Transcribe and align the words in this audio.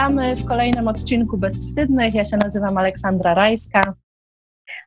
Witamy 0.00 0.36
w 0.36 0.44
kolejnym 0.44 0.88
odcinku 0.88 1.38
Bezwstydnych. 1.38 2.14
Ja 2.14 2.24
się 2.24 2.36
nazywam 2.36 2.78
Aleksandra 2.78 3.34
Rajska. 3.34 3.94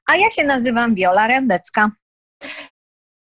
A 0.06 0.18
ja 0.18 0.30
się 0.30 0.44
nazywam 0.44 0.96
Wiola 0.96 1.28
Rębecka. 1.28 1.92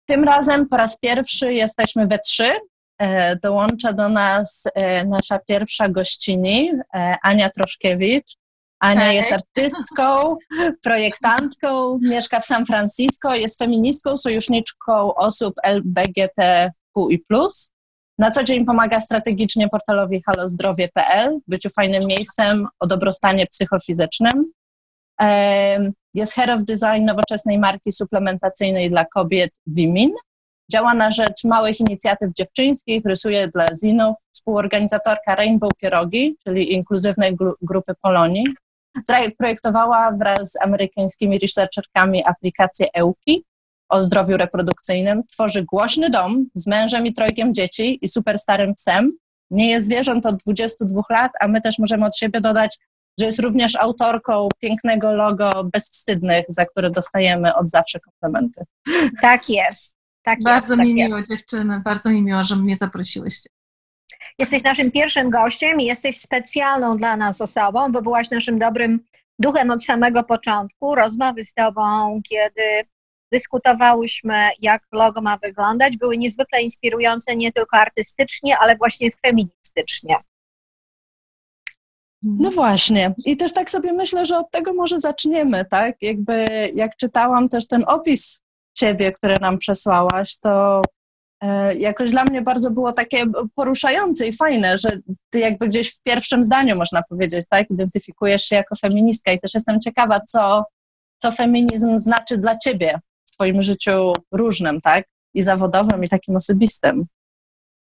Tym 0.05 0.23
razem 0.23 0.69
po 0.69 0.77
raz 0.77 0.99
pierwszy 0.99 1.53
jesteśmy 1.53 2.07
we 2.07 2.19
trzy. 2.19 2.51
E, 2.97 3.35
dołącza 3.35 3.93
do 3.93 4.09
nas 4.09 4.63
e, 4.75 5.05
nasza 5.05 5.39
pierwsza 5.39 5.89
gościni, 5.89 6.71
e, 6.93 7.17
Ania 7.23 7.49
Troszkiewicz. 7.49 8.35
Ania 8.79 9.13
jest 9.13 9.31
artystką, 9.31 10.37
projektantką, 10.83 11.99
mieszka 12.01 12.39
w 12.39 12.45
San 12.45 12.65
Francisco, 12.65 13.35
jest 13.35 13.59
feministką, 13.59 14.17
sojuszniczką 14.17 15.15
osób 15.15 15.55
LBGTQI+. 15.63 17.25
Na 18.17 18.31
co 18.31 18.43
dzień 18.43 18.65
pomaga 18.65 19.01
strategicznie 19.01 19.69
portalowi 19.69 20.21
halozdrowie.pl, 20.25 21.39
byciu 21.47 21.69
fajnym 21.69 22.05
miejscem 22.05 22.67
o 22.79 22.87
dobrostanie 22.87 23.47
psychofizycznym. 23.47 24.51
Jest 26.13 26.33
Head 26.33 26.49
of 26.49 26.63
Design 26.63 27.05
nowoczesnej 27.05 27.59
marki 27.59 27.91
suplementacyjnej 27.91 28.89
dla 28.89 29.05
kobiet 29.05 29.51
Wimin. 29.67 30.11
Działa 30.71 30.93
na 30.93 31.11
rzecz 31.11 31.43
małych 31.43 31.79
inicjatyw 31.79 32.33
dziewczyńskich, 32.33 33.05
rysuje 33.05 33.47
dla 33.47 33.75
zinów, 33.75 34.15
współorganizatorka 34.31 35.35
Rainbow 35.35 35.71
Pierogi, 35.81 36.35
czyli 36.43 36.73
inkluzywnej 36.73 37.37
grupy 37.61 37.93
Polonii. 38.01 38.45
Projektowała 39.37 40.11
wraz 40.11 40.51
z 40.51 40.61
amerykańskimi 40.61 41.39
researcherkami 41.39 42.23
aplikację 42.25 42.87
EUKI, 42.93 43.43
o 43.93 44.03
zdrowiu 44.03 44.37
reprodukcyjnym, 44.37 45.23
tworzy 45.31 45.63
głośny 45.63 46.09
dom 46.09 46.45
z 46.55 46.67
mężem 46.67 47.05
i 47.05 47.13
trojkiem 47.13 47.53
dzieci 47.53 47.99
i 48.01 48.09
super 48.09 48.39
starym 48.39 48.75
psem. 48.75 49.11
Nie 49.51 49.69
jest 49.69 49.85
zwierząt 49.85 50.25
od 50.25 50.35
22 50.35 51.01
lat, 51.09 51.31
a 51.39 51.47
my 51.47 51.61
też 51.61 51.79
możemy 51.79 52.05
od 52.05 52.17
siebie 52.17 52.41
dodać, 52.41 52.77
że 53.19 53.25
jest 53.25 53.39
również 53.39 53.75
autorką 53.75 54.49
pięknego 54.59 55.11
logo 55.11 55.63
Bezwstydnych, 55.73 56.45
za 56.49 56.65
które 56.65 56.89
dostajemy 56.89 57.55
od 57.55 57.69
zawsze 57.69 57.99
komplementy. 57.99 58.63
Tak 59.21 59.49
jest. 59.49 59.95
Tak 60.23 60.39
bardzo 60.43 60.75
jest, 60.75 60.85
mi 60.85 60.89
tak 60.89 61.07
miło, 61.07 61.17
jest. 61.17 61.31
dziewczyny, 61.31 61.81
bardzo 61.85 62.09
mi 62.09 62.21
miło, 62.21 62.43
że 62.43 62.55
mnie 62.55 62.75
zaprosiłyście. 62.75 63.49
Jesteś 64.39 64.63
naszym 64.63 64.91
pierwszym 64.91 65.29
gościem 65.29 65.79
i 65.79 65.85
jesteś 65.85 66.17
specjalną 66.17 66.97
dla 66.97 67.17
nas 67.17 67.41
osobą, 67.41 67.91
bo 67.91 68.01
byłaś 68.01 68.29
naszym 68.29 68.59
dobrym 68.59 68.99
duchem 69.39 69.71
od 69.71 69.83
samego 69.83 70.23
początku. 70.23 70.95
Rozmowy 70.95 71.43
z 71.43 71.53
Tobą, 71.53 72.21
kiedy 72.29 72.92
dyskutowałyśmy, 73.33 74.49
jak 74.61 74.81
logo 74.91 75.21
ma 75.21 75.37
wyglądać. 75.37 75.97
Były 75.97 76.17
niezwykle 76.17 76.61
inspirujące 76.61 77.35
nie 77.35 77.51
tylko 77.51 77.77
artystycznie, 77.77 78.57
ale 78.57 78.75
właśnie 78.75 79.09
feministycznie. 79.25 80.15
No 82.23 82.51
właśnie. 82.51 83.13
I 83.25 83.37
też 83.37 83.53
tak 83.53 83.71
sobie 83.71 83.93
myślę, 83.93 84.25
że 84.25 84.37
od 84.37 84.51
tego 84.51 84.73
może 84.73 84.99
zaczniemy, 84.99 85.65
tak? 85.65 85.95
Jakby 86.01 86.45
jak 86.75 86.95
czytałam 86.95 87.49
też 87.49 87.67
ten 87.67 87.83
opis 87.87 88.41
ciebie, 88.77 89.11
który 89.11 89.35
nam 89.41 89.57
przesłałaś, 89.57 90.37
to 90.39 90.81
e, 91.41 91.75
jakoś 91.75 92.11
dla 92.11 92.23
mnie 92.23 92.41
bardzo 92.41 92.71
było 92.71 92.91
takie 92.91 93.25
poruszające 93.55 94.27
i 94.27 94.33
fajne, 94.33 94.77
że 94.77 94.89
ty 95.29 95.39
jakby 95.39 95.67
gdzieś 95.67 95.95
w 95.95 96.01
pierwszym 96.01 96.43
zdaniu 96.43 96.75
można 96.75 97.03
powiedzieć, 97.09 97.45
tak? 97.49 97.69
Identyfikujesz 97.69 98.43
się 98.43 98.55
jako 98.55 98.75
feministka 98.75 99.31
i 99.31 99.39
też 99.39 99.53
jestem 99.53 99.81
ciekawa, 99.81 100.19
co, 100.19 100.63
co 101.17 101.31
feminizm 101.31 101.99
znaczy 101.99 102.37
dla 102.37 102.57
ciebie 102.57 102.99
Twoim 103.33 103.61
życiu 103.61 104.13
różnym, 104.31 104.81
tak? 104.81 105.05
I 105.33 105.43
zawodowym, 105.43 106.03
i 106.03 106.09
takim 106.09 106.35
osobistym. 106.35 107.05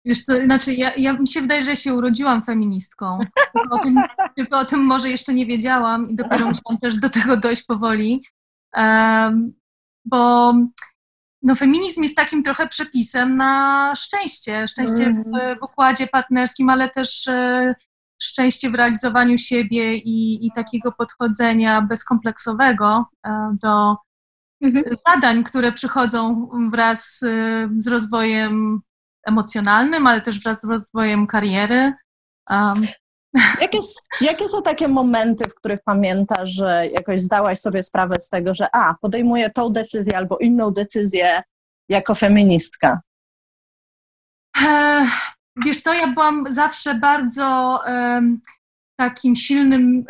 Wiesz 0.05 0.21
co, 0.21 0.45
znaczy 0.45 0.73
ja, 0.73 0.95
ja 0.95 1.13
mi 1.13 1.27
się 1.27 1.41
wydaje, 1.41 1.61
że 1.61 1.75
się 1.75 1.93
urodziłam 1.93 2.41
feministką, 2.41 3.19
tylko 3.53 3.75
o, 3.75 3.79
tym, 3.79 3.95
tylko 4.35 4.59
o 4.59 4.65
tym 4.65 4.79
może 4.79 5.09
jeszcze 5.09 5.33
nie 5.33 5.45
wiedziałam 5.45 6.09
i 6.09 6.15
dopiero 6.15 6.45
musiałam 6.49 6.79
też 6.81 6.97
do 6.97 7.09
tego 7.09 7.37
dojść 7.37 7.63
powoli, 7.63 8.23
um, 8.75 9.53
bo 10.05 10.53
no, 11.41 11.55
feminizm 11.55 12.03
jest 12.03 12.15
takim 12.15 12.43
trochę 12.43 12.67
przepisem 12.67 13.37
na 13.37 13.93
szczęście, 13.95 14.67
szczęście 14.67 15.13
w, 15.13 15.27
mhm. 15.27 15.59
w 15.59 15.63
układzie 15.63 16.07
partnerskim, 16.07 16.69
ale 16.69 16.89
też 16.89 17.27
e, 17.27 17.75
szczęście 18.21 18.69
w 18.69 18.75
realizowaniu 18.75 19.37
siebie 19.37 19.95
i, 19.95 20.47
i 20.47 20.51
takiego 20.51 20.91
podchodzenia 20.91 21.81
bezkompleksowego 21.81 23.05
e, 23.27 23.55
do 23.61 23.95
mhm. 24.61 24.95
zadań, 25.07 25.43
które 25.43 25.71
przychodzą 25.71 26.49
wraz 26.71 27.21
y, 27.21 27.69
z 27.75 27.87
rozwojem 27.87 28.81
emocjonalnym, 29.23 30.07
ale 30.07 30.21
też 30.21 30.43
wraz 30.43 30.61
z 30.61 30.63
rozwojem 30.63 31.27
kariery. 31.27 31.93
Um. 32.49 32.87
Jakie, 33.61 33.79
jakie 34.21 34.49
są 34.49 34.61
takie 34.61 34.87
momenty, 34.87 35.49
w 35.49 35.55
których 35.55 35.79
pamiętasz, 35.85 36.49
że 36.49 36.87
jakoś 36.87 37.19
zdałaś 37.21 37.59
sobie 37.59 37.83
sprawę 37.83 38.19
z 38.19 38.29
tego, 38.29 38.53
że 38.53 38.75
a, 38.75 38.95
podejmuję 39.01 39.49
tą 39.49 39.69
decyzję 39.69 40.17
albo 40.17 40.37
inną 40.37 40.71
decyzję 40.71 41.43
jako 41.89 42.15
feministka? 42.15 43.01
Wiesz 45.65 45.81
co, 45.81 45.93
ja 45.93 46.07
byłam 46.07 46.51
zawsze 46.51 46.95
bardzo 46.95 47.79
takim 48.99 49.35
silnym, 49.35 50.05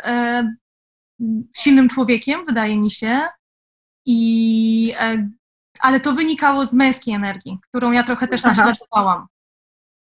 silnym 1.56 1.88
człowiekiem, 1.88 2.44
wydaje 2.44 2.78
mi 2.78 2.90
się. 2.90 3.20
I, 4.12 4.94
e, 5.00 5.28
ale 5.80 6.00
to 6.00 6.12
wynikało 6.12 6.64
z 6.64 6.72
męskiej 6.72 7.14
energii, 7.14 7.58
którą 7.68 7.90
ja 7.90 8.02
trochę 8.02 8.28
też 8.28 8.44
naśladowałam. 8.44 9.26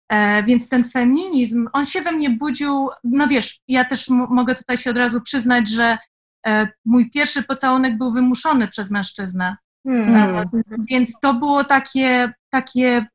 E, 0.09 0.43
więc 0.43 0.69
ten 0.69 0.85
feminizm, 0.85 1.69
on 1.73 1.85
się 1.85 2.03
we 2.03 2.13
mnie 2.13 2.31
budził, 2.31 2.89
no 3.05 3.27
wiesz, 3.27 3.61
ja 3.69 3.85
też 3.85 4.09
mogę 4.09 4.55
tutaj 4.55 4.79
się 4.79 4.91
od 4.91 4.97
razu 4.97 5.21
przyznać, 5.21 5.69
że 5.69 5.99
e, 6.47 6.69
mój 6.85 7.11
pierwszy 7.11 7.43
pocałunek 7.43 7.99
był 7.99 8.13
wymuszony 8.13 8.69
przez 8.69 8.91
mężczyznę. 8.91 9.57
Hmm. 9.87 10.45
Więc 10.91 11.21
to 11.21 11.35
było 11.35 11.65
takie, 11.65 12.33
takie 12.51 13.07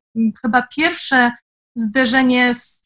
chyba 0.42 0.66
pierwsze 0.76 1.32
zderzenie 1.76 2.54
z 2.54 2.82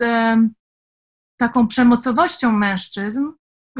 taką 1.36 1.66
przemocowością 1.66 2.52
mężczyzn, 2.52 3.24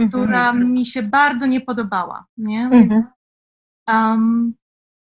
która 0.08 0.50
mm 0.50 0.62
-hmm. 0.62 0.78
mi 0.78 0.86
się 0.86 1.02
bardzo 1.02 1.46
nie 1.46 1.60
podobała. 1.60 2.24
Nie? 2.36 2.68
Więc 2.72 2.92
mm 2.92 3.02
-hmm. 3.02 3.17
Um, 3.88 4.54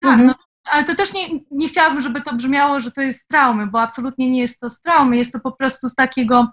tak, 0.02 0.12
mhm. 0.12 0.28
no, 0.28 0.36
ale 0.66 0.84
to 0.84 0.96
też 0.96 1.14
nie, 1.14 1.28
nie 1.52 1.68
chciałabym, 1.68 2.02
żeby 2.02 2.22
to 2.22 2.36
brzmiało, 2.36 2.80
że 2.80 2.92
to 2.92 3.02
jest 3.02 3.22
z 3.22 3.28
traumy, 3.28 3.68
bo 3.68 3.82
absolutnie 3.82 4.32
nie 4.32 4.42
jest 4.42 4.60
to 4.60 4.70
z 4.70 4.82
traumy, 4.82 5.18
jest 5.18 5.34
to 5.34 5.40
po 5.40 5.52
prostu 5.52 5.90
z 5.90 5.96
takiego 5.96 6.48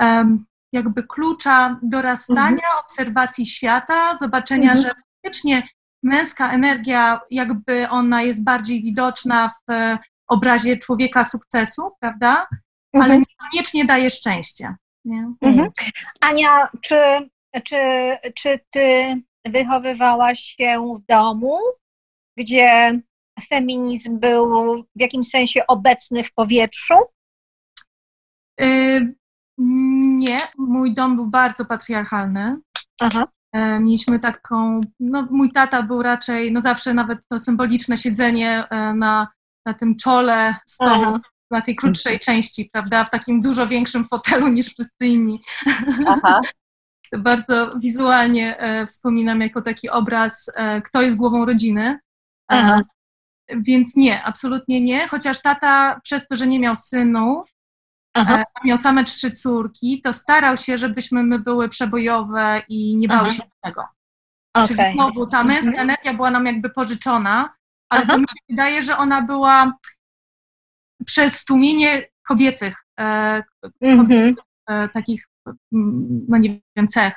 um, 0.00 0.46
jakby 0.72 1.02
klucza 1.02 1.78
dorastania, 1.82 2.50
mhm. 2.50 2.78
obserwacji 2.84 3.46
świata, 3.46 4.16
zobaczenia, 4.16 4.72
mhm. 4.72 4.82
że 4.82 4.94
faktycznie 4.94 5.68
męska 6.02 6.52
energia, 6.52 7.20
jakby 7.30 7.88
ona 7.88 8.22
jest 8.22 8.44
bardziej 8.44 8.82
widoczna 8.82 9.48
w 9.48 9.96
obrazie 10.28 10.76
człowieka 10.76 11.24
sukcesu, 11.24 11.82
prawda? 12.00 12.46
Ale 12.94 13.04
mhm. 13.04 13.24
niekoniecznie 13.28 13.84
daje 13.84 14.10
szczęście. 14.10 14.74
Nie? 15.04 15.32
Mhm. 15.40 15.70
Ania, 16.20 16.68
czy, 16.80 16.96
czy, 17.64 17.76
czy 18.34 18.60
ty 18.70 19.16
wychowywałaś 19.44 20.40
się 20.40 20.94
w 20.98 21.06
domu, 21.06 21.58
gdzie 22.38 23.00
feminizm 23.48 24.18
był 24.18 24.76
w 24.96 25.00
jakimś 25.00 25.28
sensie 25.28 25.66
obecny 25.66 26.24
w 26.24 26.32
powietrzu? 26.34 26.94
Yy, 28.58 29.14
nie, 29.58 30.38
mój 30.58 30.94
dom 30.94 31.16
był 31.16 31.26
bardzo 31.26 31.64
patriarchalny. 31.64 32.56
Aha. 33.00 33.28
Yy, 33.54 33.80
mieliśmy 33.80 34.18
taką, 34.18 34.80
no 35.00 35.28
mój 35.30 35.52
tata 35.52 35.82
był 35.82 36.02
raczej, 36.02 36.52
no 36.52 36.60
zawsze 36.60 36.94
nawet 36.94 37.26
to 37.28 37.38
symboliczne 37.38 37.96
siedzenie 37.96 38.64
yy, 38.70 38.94
na, 38.94 39.28
na 39.66 39.74
tym 39.74 39.96
czole 39.96 40.54
stołu, 40.66 41.04
Aha. 41.04 41.20
na 41.50 41.60
tej 41.60 41.76
krótszej 41.76 42.20
części, 42.20 42.70
prawda, 42.72 43.04
w 43.04 43.10
takim 43.10 43.40
dużo 43.40 43.66
większym 43.66 44.04
fotelu 44.04 44.48
niż 44.48 44.66
wszyscy 44.66 45.06
inni. 45.06 45.42
Aha. 46.06 46.40
bardzo 47.18 47.70
wizualnie 47.78 48.58
e, 48.58 48.86
wspominam 48.86 49.40
jako 49.40 49.62
taki 49.62 49.90
obraz, 49.90 50.50
e, 50.54 50.82
kto 50.82 51.02
jest 51.02 51.16
głową 51.16 51.44
rodziny. 51.44 51.82
E, 51.82 51.98
Aha. 52.48 52.82
Więc 53.56 53.96
nie, 53.96 54.24
absolutnie 54.24 54.80
nie, 54.80 55.08
chociaż 55.08 55.42
tata 55.42 56.00
przez 56.04 56.28
to, 56.28 56.36
że 56.36 56.46
nie 56.46 56.58
miał 56.58 56.76
synów, 56.76 57.50
Aha. 58.14 58.44
miał 58.64 58.78
same 58.78 59.04
trzy 59.04 59.30
córki, 59.30 60.00
to 60.00 60.12
starał 60.12 60.56
się, 60.56 60.78
żebyśmy 60.78 61.22
my 61.22 61.38
były 61.38 61.68
przebojowe 61.68 62.62
i 62.68 62.96
nie 62.96 63.08
bały 63.08 63.20
Aha. 63.20 63.30
się 63.30 63.42
tego. 63.60 63.84
Okay. 64.54 64.66
Czyli 64.66 64.92
znowu 64.92 65.26
ta 65.26 65.44
męska 65.44 65.70
mhm. 65.70 65.90
energia 65.90 66.14
była 66.14 66.30
nam 66.30 66.46
jakby 66.46 66.70
pożyczona, 66.70 67.54
ale 67.88 68.02
Aha. 68.02 68.12
to 68.12 68.18
mi 68.18 68.24
się 68.28 68.44
wydaje, 68.48 68.82
że 68.82 68.96
ona 68.96 69.22
była 69.22 69.72
przez 71.06 71.44
tłumienie 71.44 72.08
kobiecych, 72.28 72.76
e, 73.00 73.42
kobiecych 73.80 74.44
e, 74.68 74.88
takich 74.88 75.28
no 76.28 76.38
nie 76.38 76.60
wiem, 76.76 76.88
cech. 76.88 77.14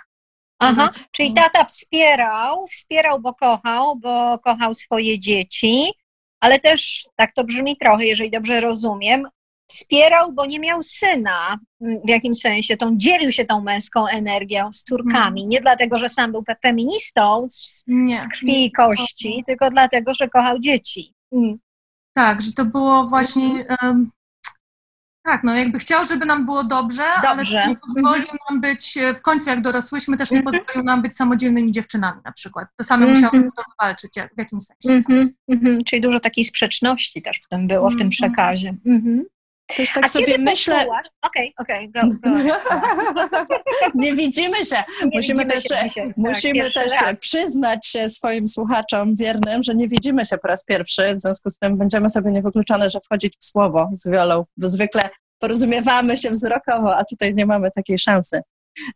Aha, 0.59 0.89
czyli 1.11 1.33
tata 1.33 1.65
wspierał, 1.65 2.67
wspierał, 2.67 3.19
bo 3.21 3.33
kochał, 3.33 3.95
bo 3.95 4.39
kochał 4.39 4.73
swoje 4.73 5.19
dzieci, 5.19 5.91
ale 6.39 6.59
też, 6.59 7.03
tak 7.15 7.33
to 7.33 7.43
brzmi 7.43 7.77
trochę, 7.77 8.05
jeżeli 8.05 8.31
dobrze 8.31 8.61
rozumiem, 8.61 9.27
wspierał, 9.67 10.33
bo 10.33 10.45
nie 10.45 10.59
miał 10.59 10.83
syna 10.83 11.59
w 11.81 12.09
jakimś 12.09 12.39
sensie, 12.39 12.77
tą, 12.77 12.97
dzielił 12.97 13.31
się 13.31 13.45
tą 13.45 13.61
męską 13.61 14.07
energią 14.07 14.71
z 14.71 14.83
córkami. 14.83 15.41
Mm. 15.41 15.49
Nie 15.49 15.61
dlatego, 15.61 15.97
że 15.97 16.09
sam 16.09 16.31
był 16.31 16.43
feministą 16.61 17.45
z, 17.49 17.83
nie, 17.87 18.21
z 18.21 18.27
krwi 18.27 18.65
i 18.65 18.71
kości, 18.71 19.43
tylko 19.47 19.69
dlatego, 19.69 20.13
że 20.13 20.29
kochał 20.29 20.59
dzieci. 20.59 21.13
Mm. 21.31 21.57
Tak, 22.13 22.41
że 22.41 22.51
to 22.51 22.65
było 22.65 23.03
właśnie. 23.03 23.65
Um, 23.81 24.11
tak, 25.25 25.43
no 25.43 25.55
jakby 25.55 25.79
chciał, 25.79 26.05
żeby 26.05 26.25
nam 26.25 26.45
było 26.45 26.63
dobrze, 26.63 27.03
dobrze. 27.23 27.61
ale 27.61 27.69
nie 27.69 27.77
pozwolił 27.77 28.23
mhm. 28.23 28.37
nam 28.49 28.61
być, 28.61 28.97
w 29.15 29.21
końcu 29.21 29.49
jak 29.49 29.61
dorosłyśmy, 29.61 30.17
też 30.17 30.31
nie 30.31 30.37
mhm. 30.37 30.57
pozwolił 30.57 30.83
nam 30.83 31.01
być 31.01 31.15
samodzielnymi 31.15 31.71
dziewczynami 31.71 32.21
na 32.25 32.31
przykład. 32.31 32.67
To 32.77 32.83
same 32.83 33.05
mm 33.05 33.21
to 33.31 33.63
wywalczyć 33.71 34.13
w 34.35 34.37
jakimś 34.37 34.63
sensie. 34.63 35.03
Czyli 35.85 36.01
dużo 36.01 36.19
takiej 36.19 36.45
sprzeczności 36.45 37.21
też 37.21 37.37
w 37.37 37.47
tym 37.47 37.67
było, 37.67 37.89
w 37.89 37.97
tym 37.97 38.09
przekazie. 38.09 38.75
Też 39.67 39.93
tak 39.93 40.05
A 40.05 40.09
sobie 40.09 40.37
myślę. 40.37 40.85
Okej, 41.21 41.53
okej, 41.57 41.89
okay, 41.95 42.09
go, 42.09 42.15
go. 42.21 42.55
Nie 43.95 44.15
widzimy 44.15 44.65
się. 44.65 44.75
Nie 45.01 45.17
musimy 45.17 45.45
też, 45.45 45.63
tak, 45.63 45.87
musimy 46.17 46.71
też 46.71 46.93
przyznać 47.21 47.87
się 47.87 48.09
swoim 48.09 48.47
słuchaczom 48.47 49.15
wiernym, 49.15 49.63
że 49.63 49.75
nie 49.75 49.87
widzimy 49.87 50.25
się 50.25 50.37
po 50.37 50.47
raz 50.47 50.63
pierwszy. 50.63 51.15
W 51.15 51.21
związku 51.21 51.49
z 51.49 51.57
tym 51.57 51.77
będziemy 51.77 52.09
sobie 52.09 52.31
niewykluczone, 52.31 52.89
że 52.89 52.99
wchodzić 52.99 53.37
w 53.39 53.45
słowo 53.45 53.89
z 53.93 54.07
wiolą, 54.07 54.45
bo 54.57 54.69
zwykle 54.69 55.09
porozumiewamy 55.39 56.17
się 56.17 56.31
wzrokowo, 56.31 56.97
a 56.97 57.03
tutaj 57.03 57.35
nie 57.35 57.45
mamy 57.45 57.71
takiej 57.71 57.99
szansy. 57.99 58.41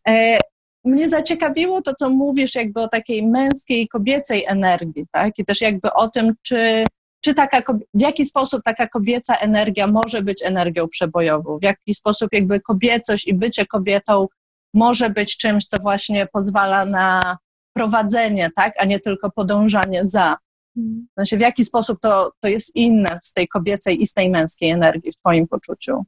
E, 0.07 0.39
mnie 0.86 1.10
zaciekawiło 1.10 1.81
to, 1.81 1.94
co 1.94 2.10
mówisz, 2.10 2.56
jakby 2.56 2.81
o 2.81 2.88
takiej 2.88 3.27
męskiej, 3.27 3.88
kobiecej 3.88 4.45
energii, 4.48 5.06
tak? 5.12 5.39
I 5.39 5.45
też 5.45 5.62
jakby 5.62 5.94
o 5.94 6.10
tym, 6.10 6.33
czy 6.42 6.83
czy 7.21 7.33
taka, 7.33 7.74
w 7.94 8.01
jaki 8.01 8.25
sposób 8.25 8.63
taka 8.63 8.88
kobieca 8.88 9.36
energia 9.36 9.88
może 9.88 10.21
być 10.21 10.44
energią 10.44 10.88
przebojową, 10.88 11.60
w 11.60 11.63
jaki 11.63 11.94
sposób 11.94 12.30
jakby 12.33 12.60
kobiecość 12.60 13.27
i 13.27 13.33
bycie 13.33 13.66
kobietą 13.66 14.27
może 14.74 15.10
być 15.10 15.38
czymś, 15.38 15.66
co 15.66 15.77
właśnie 15.81 16.27
pozwala 16.33 16.86
na 16.86 17.38
prowadzenie, 17.74 18.51
tak, 18.56 18.74
a 18.77 18.86
nie 18.86 19.00
tylko 19.00 19.31
podążanie 19.31 20.06
za. 20.06 20.38
W 20.75 21.19
sensie, 21.19 21.38
w 21.38 21.42
jaki 21.42 21.66
sposób 21.66 22.00
to, 22.01 22.31
to 22.39 22.48
jest 22.48 22.75
inne 22.75 23.19
z 23.24 23.33
tej 23.33 23.48
kobiecej 23.48 24.01
i 24.01 24.07
z 24.07 24.13
tej 24.13 24.30
męskiej 24.30 24.69
energii 24.69 25.12
w 25.12 25.18
Twoim 25.18 25.48
poczuciu? 25.48 26.06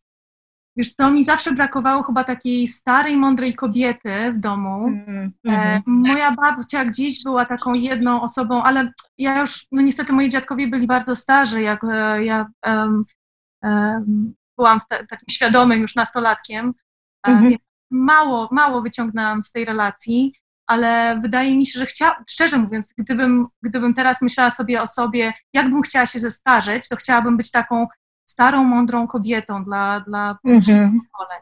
Wiesz 0.78 0.94
co, 0.94 1.12
mi 1.12 1.24
zawsze 1.24 1.54
brakowało 1.54 2.04
chyba 2.04 2.24
takiej 2.24 2.68
starej, 2.68 3.18
mądrej 3.18 3.54
kobiety 3.54 4.34
w 4.34 4.40
domu. 4.40 4.88
Mm, 4.88 5.32
mm. 5.46 5.82
moja 5.86 6.32
babcia 6.32 6.86
gdzieś 6.86 7.24
była 7.24 7.46
taką 7.46 7.74
jedną 7.74 8.22
osobą, 8.22 8.64
ale 8.64 8.92
ja 9.18 9.40
już, 9.40 9.66
no 9.72 9.82
niestety 9.82 10.14
moi 10.14 10.30
dziadkowie 10.30 10.68
byli 10.68 10.88
bardzo 10.88 11.16
starzy, 11.16 11.62
jak 11.62 11.84
e, 11.84 12.26
ja 12.26 12.46
um, 12.66 13.06
um, 13.64 14.34
byłam 14.58 14.80
te, 14.90 15.06
takim 15.08 15.26
świadomym 15.32 15.82
już 15.82 15.96
nastolatkiem, 15.96 16.74
mm 17.28 17.44
-hmm. 17.44 17.56
mało, 17.92 18.50
mało 18.52 18.82
wyciągnęłam 18.82 19.42
z 19.42 19.52
tej 19.52 19.66
relacji, 19.66 20.34
ale 20.68 21.20
wydaje 21.22 21.58
mi 21.58 21.66
się, 21.66 21.80
że 21.80 21.86
chciałam, 21.86 22.24
szczerze 22.30 22.58
mówiąc, 22.58 22.94
gdybym, 22.98 23.48
gdybym 23.64 23.94
teraz 23.94 24.22
myślała 24.22 24.50
sobie 24.50 24.82
o 24.82 24.88
sobie, 24.88 25.34
jakbym 25.54 25.82
chciała 25.82 26.06
się 26.06 26.20
zestarzeć, 26.20 26.90
to 26.90 26.96
chciałabym 26.96 27.38
być 27.38 27.52
taką 27.52 27.88
starą, 28.32 28.64
mądrą 28.64 29.08
kobietą 29.08 29.64
dla, 29.64 30.00
dla 30.00 30.38
mhm. 30.46 31.00
pokoleń, 31.12 31.42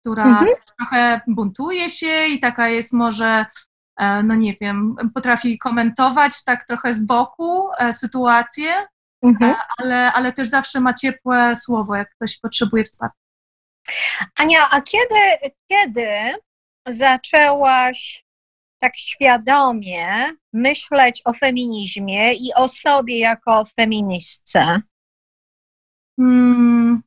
która 0.00 0.24
mhm. 0.24 0.48
trochę 0.76 1.20
buntuje 1.26 1.88
się 1.88 2.26
i 2.26 2.40
taka 2.40 2.68
jest 2.68 2.92
może, 2.92 3.46
e, 3.96 4.22
no 4.22 4.34
nie 4.34 4.54
wiem, 4.60 4.96
potrafi 5.14 5.58
komentować 5.58 6.44
tak 6.44 6.66
trochę 6.66 6.94
z 6.94 7.06
boku 7.06 7.68
e, 7.78 7.92
sytuację, 7.92 8.86
mhm. 9.22 9.50
E, 9.50 9.56
ale, 9.78 10.12
ale 10.12 10.32
też 10.32 10.48
zawsze 10.48 10.80
ma 10.80 10.94
ciepłe 10.94 11.56
słowo, 11.56 11.96
jak 11.96 12.14
ktoś 12.14 12.38
potrzebuje 12.38 12.84
wsparcia. 12.84 13.18
Ania, 14.36 14.70
a 14.70 14.80
kiedy, 14.80 15.50
kiedy 15.70 16.08
zaczęłaś 16.88 18.24
tak 18.78 18.96
świadomie 18.96 20.06
myśleć 20.52 21.22
o 21.24 21.32
feminizmie 21.32 22.34
i 22.34 22.54
o 22.54 22.68
sobie 22.68 23.18
jako 23.18 23.64
feministce? 23.64 24.82
Hmm, 26.18 27.02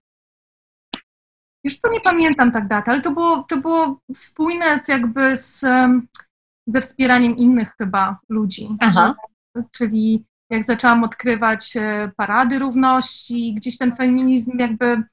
już 1.64 1.78
co, 1.78 1.92
nie 1.92 2.02
pamiętam 2.02 2.52
tak 2.52 2.68
daty, 2.68 2.92
ale 2.92 3.02
to 3.02 3.12
było, 3.12 3.46
to 3.50 3.58
było 3.58 4.00
spójne 4.14 4.80
z 4.80 4.88
jakby 4.88 5.36
z, 5.36 5.66
ze 6.68 6.82
wspieraniem 6.82 7.36
innych 7.36 7.76
chyba 7.78 8.20
ludzi. 8.30 8.70
Aha. 8.80 9.16
Czyli 9.72 10.26
jak 10.50 10.64
zaczęłam 10.64 11.04
odkrywać 11.04 11.78
e, 11.78 12.12
parady 12.18 12.60
równości, 12.60 13.54
gdzieś 13.54 13.78
ten 13.78 13.96
feminizm 13.96 14.58
jakby 14.58 15.04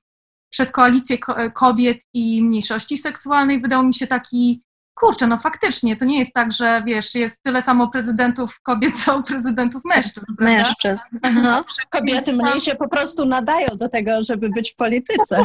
przez 0.51 0.73
koalicję 0.73 1.19
kobiet 1.55 1.99
i 2.15 2.43
mniejszości 2.43 2.99
seksualnej 2.99 3.61
wydał 3.61 3.85
mi 3.85 3.95
się 3.95 4.07
taki 4.07 4.63
kurczę, 4.97 5.27
no 5.27 5.39
faktycznie, 5.39 5.97
to 5.97 6.05
nie 6.05 6.19
jest 6.19 6.35
tak, 6.35 6.53
że 6.53 6.83
wiesz, 6.87 7.15
jest 7.15 7.43
tyle 7.43 7.63
samo 7.63 7.89
prezydentów 7.89 8.61
kobiet, 8.61 8.97
co 9.05 9.23
prezydentów 9.23 9.83
mężczyzn. 9.95 10.27
Mężczyzn. 10.39 11.05
Aha. 11.23 11.65
Kobiety 11.91 12.33
mniej 12.33 12.61
się 12.61 12.75
po 12.75 12.89
prostu 12.89 13.25
nadają 13.25 13.69
do 13.77 13.89
tego, 13.89 14.11
żeby 14.23 14.49
być 14.49 14.73
w 14.73 14.77
polityce. 14.77 15.43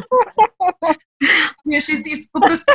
Wiesz, 1.65 1.89
jest, 1.89 2.07
jest 2.07 2.31
po 2.31 2.41
prostu... 2.41 2.71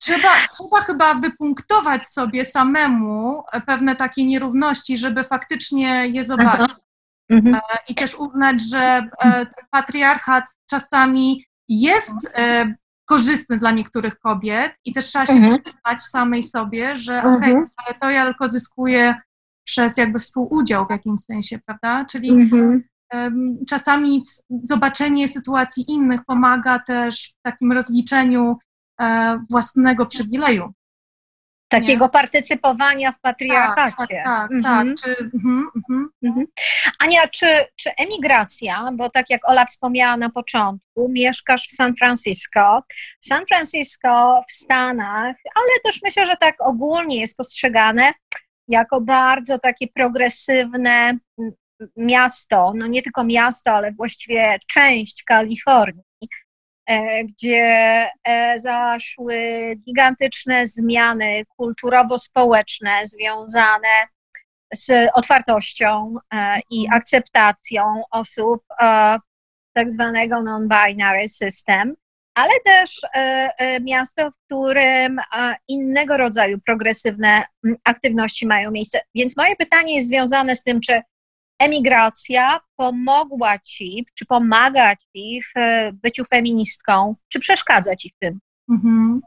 Trzeba, 0.00 0.28
trzeba 0.52 0.80
chyba 0.80 1.14
wypunktować 1.14 2.06
sobie 2.06 2.44
samemu 2.44 3.42
pewne 3.66 3.96
takie 3.96 4.24
nierówności, 4.24 4.96
żeby 4.96 5.24
faktycznie 5.24 6.08
je 6.08 6.24
zobaczyć. 6.24 6.72
Mhm. 7.28 7.54
E, 7.54 7.60
I 7.88 7.94
też 7.94 8.14
uznać, 8.14 8.62
że 8.70 8.78
e, 8.78 9.32
ten 9.32 9.64
patriarchat 9.70 10.44
czasami 10.70 11.44
jest 11.68 12.30
e, 12.34 12.74
korzystny 13.06 13.58
dla 13.58 13.70
niektórych 13.70 14.18
kobiet 14.18 14.72
i 14.84 14.92
też 14.92 15.04
trzeba 15.04 15.26
się 15.26 15.32
mhm. 15.32 15.62
przyznać 15.62 16.02
samej 16.02 16.42
sobie, 16.42 16.96
że 16.96 17.14
mhm. 17.14 17.34
okej, 17.34 17.52
okay, 17.52 17.68
ale 17.76 17.94
to 18.00 18.10
ja 18.10 18.24
tylko 18.24 18.48
zyskuję 18.48 19.14
przez 19.64 19.96
jakby 19.96 20.18
współudział 20.18 20.86
w 20.86 20.90
jakimś 20.90 21.20
sensie, 21.20 21.58
prawda? 21.66 22.04
Czyli 22.04 22.30
mhm. 22.30 22.84
um, 23.12 23.56
czasami 23.68 24.22
zobaczenie 24.50 25.28
sytuacji 25.28 25.90
innych 25.90 26.24
pomaga 26.24 26.78
też 26.78 27.34
w 27.38 27.42
takim 27.42 27.72
rozliczeniu 27.72 28.56
e, 29.00 29.38
własnego 29.50 30.06
przywileju, 30.06 30.72
takiego 31.68 32.04
nie? 32.04 32.10
partycypowania 32.10 33.12
w 33.12 33.20
patriarchacie. 33.20 33.96
Tak, 33.96 34.08
tak, 34.08 34.24
tak. 34.24 34.52
Mhm. 34.52 34.62
tak. 34.62 35.04
Czy, 35.04 35.24
mhm, 35.34 35.70
mhm. 35.76 36.08
mhm. 36.24 36.46
Ania, 36.98 37.28
czy, 37.28 37.46
czy 37.76 37.90
emigracja, 37.94 38.90
bo 38.92 39.10
tak 39.10 39.30
jak 39.30 39.48
Ola 39.48 39.64
wspomniała 39.64 40.16
na 40.16 40.30
początku, 40.30 41.08
mieszkasz 41.08 41.68
w 41.68 41.72
San 41.72 41.94
Francisco. 41.96 42.82
San 43.20 43.46
Francisco 43.46 44.40
w 44.48 44.52
Stanach, 44.52 45.36
ale 45.54 45.80
też 45.84 46.02
myślę, 46.02 46.26
że 46.26 46.36
tak 46.36 46.54
ogólnie 46.58 47.20
jest 47.20 47.36
postrzegane 47.36 48.12
jako 48.68 49.00
bardzo 49.00 49.58
takie 49.58 49.86
progresywne 49.88 51.18
miasto, 51.96 52.72
no 52.76 52.86
nie 52.86 53.02
tylko 53.02 53.24
miasto, 53.24 53.70
ale 53.70 53.92
właściwie 53.92 54.58
część 54.68 55.22
Kalifornii. 55.24 56.02
E, 56.86 57.24
gdzie 57.24 58.06
e, 58.24 58.58
zaszły 58.58 59.36
gigantyczne 59.86 60.66
zmiany 60.66 61.44
kulturowo-społeczne 61.56 63.00
związane 63.02 64.06
z 64.74 65.10
otwartością 65.14 66.14
e, 66.34 66.60
i 66.70 66.86
akceptacją 66.92 68.02
osób 68.10 68.64
tak 69.72 69.92
zwanego 69.92 70.42
non-binary 70.42 71.28
system, 71.28 71.94
ale 72.34 72.52
też 72.64 73.00
miasto, 73.80 74.30
w 74.30 74.34
którym 74.46 75.18
innego 75.68 76.16
rodzaju 76.16 76.58
progresywne 76.66 77.42
aktywności 77.84 78.46
mają 78.46 78.70
miejsce. 78.70 79.00
Więc 79.14 79.36
moje 79.36 79.56
pytanie 79.56 79.96
jest 79.96 80.08
związane 80.08 80.56
z 80.56 80.62
tym, 80.62 80.80
czy 80.80 81.02
emigracja 81.58 82.60
pomogła 82.76 83.58
ci, 83.58 84.06
czy 84.14 84.26
pomaga 84.26 84.96
ci 84.96 85.40
w 85.40 85.60
byciu 86.02 86.24
feministką, 86.24 87.14
czy 87.28 87.40
przeszkadza 87.40 87.96
ci 87.96 88.10
w 88.10 88.16
tym? 88.18 88.38
Mhm. 88.70 89.20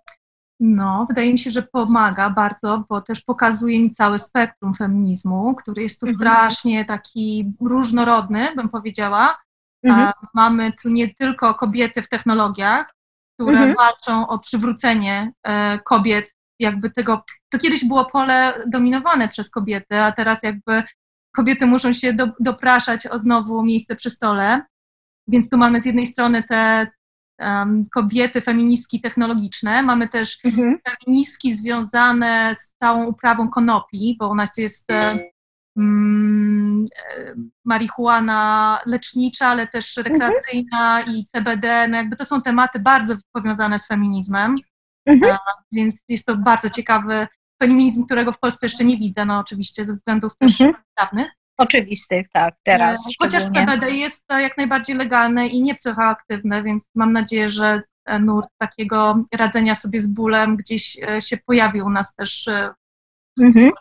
No, 0.60 1.06
wydaje 1.10 1.32
mi 1.32 1.40
się, 1.40 1.50
że 1.50 1.62
pomaga 1.62 2.30
bardzo, 2.30 2.84
bo 2.90 3.02
też 3.02 3.22
pokazuje 3.22 3.80
mi 3.80 3.92
cały 3.92 4.20
spektrum 4.20 4.74
feminizmu, 4.74 5.56
który 5.56 5.82
jest 5.82 6.00
tu 6.00 6.06
mhm. 6.06 6.18
strasznie 6.18 6.86
taki 6.86 7.54
różnorodny, 7.62 8.56
bym 8.56 8.70
powiedziała. 8.70 9.38
Mhm. 9.84 10.12
Mamy 10.34 10.74
tu 10.84 10.90
nie 10.90 11.16
tylko 11.16 11.56
kobiety 11.56 12.02
w 12.02 12.10
technologiach, 12.10 12.94
które 13.34 13.58
mhm. 13.58 13.76
walczą 13.76 14.28
o 14.28 14.40
przywrócenie 14.40 15.32
e, 15.44 15.80
kobiet, 15.80 16.36
jakby 16.60 16.90
tego, 16.90 17.24
to 17.50 17.58
kiedyś 17.58 17.86
było 17.86 18.06
pole 18.06 18.54
dominowane 18.68 19.28
przez 19.28 19.50
kobiety, 19.50 20.02
a 20.02 20.12
teraz 20.12 20.44
jakby 20.44 20.84
kobiety 21.32 21.66
muszą 21.66 21.94
się 21.94 22.14
do, 22.14 22.28
dopraszać 22.40 23.08
o 23.08 23.20
znowu 23.20 23.64
miejsce 23.64 23.96
przy 23.96 24.10
stole. 24.10 24.62
Więc 25.28 25.50
tu 25.50 25.58
mamy 25.58 25.82
z 25.82 25.86
jednej 25.86 26.06
strony 26.06 26.44
te 26.44 26.88
um, 27.40 27.84
kobiety 27.92 28.42
feministki 28.42 29.02
technologiczne, 29.02 29.84
mamy 29.84 30.08
też 30.08 30.38
mhm. 30.46 30.78
feministki 30.90 31.54
związane 31.54 32.56
z 32.56 32.76
całą 32.76 33.06
uprawą 33.06 33.50
konopi, 33.50 34.16
bo 34.20 34.30
u 34.30 34.36
nas 34.36 34.58
jest 34.58 34.94
mm, 35.78 36.86
marihuana 37.66 38.80
lecznicza, 38.86 39.48
ale 39.48 39.68
też 39.68 39.98
rekreacyjna 39.98 41.00
mhm. 41.00 41.18
i 41.18 41.26
CBD, 41.26 41.88
no 41.88 41.98
jakby 41.98 42.16
to 42.16 42.26
są 42.26 42.42
tematy 42.42 42.80
bardzo 42.80 43.16
powiązane 43.32 43.80
z 43.80 43.88
feminizmem, 43.88 44.56
mhm. 45.06 45.38
więc 45.72 46.04
jest 46.10 46.26
to 46.26 46.38
bardzo 46.38 46.70
ciekawy 46.70 47.28
feminizm, 47.64 48.06
którego 48.06 48.32
w 48.32 48.40
Polsce 48.40 48.66
jeszcze 48.66 48.86
nie 48.86 48.98
widzę, 48.98 49.26
no 49.26 49.40
oczywiście 49.40 49.86
ze 49.86 49.94
względów 49.94 50.38
też 50.38 50.62
mhm. 50.62 50.84
prawnych. 50.98 51.32
Oczywistych, 51.58 52.28
tak, 52.34 52.56
teraz. 52.64 53.08
E, 53.08 53.12
chociaż 53.20 53.44
CBD 53.44 53.92
jest 53.92 54.26
jak 54.30 54.58
najbardziej 54.58 54.96
legalne 54.96 55.48
i 55.48 55.62
nie 55.62 55.76
psychoaktywne, 55.76 56.64
więc 56.64 56.92
mam 56.96 57.14
nadzieję, 57.14 57.50
że 57.50 57.82
e, 58.06 58.20
nurt 58.20 58.50
takiego 58.58 59.24
radzenia 59.34 59.76
sobie 59.76 60.00
z 60.00 60.08
bólem 60.08 60.58
gdzieś 60.58 60.98
e, 61.04 61.22
się 61.22 61.38
pojawił 61.38 61.86
u 61.86 61.90
nas 61.90 62.16
też. 62.16 62.50
Mhm. 63.42 63.72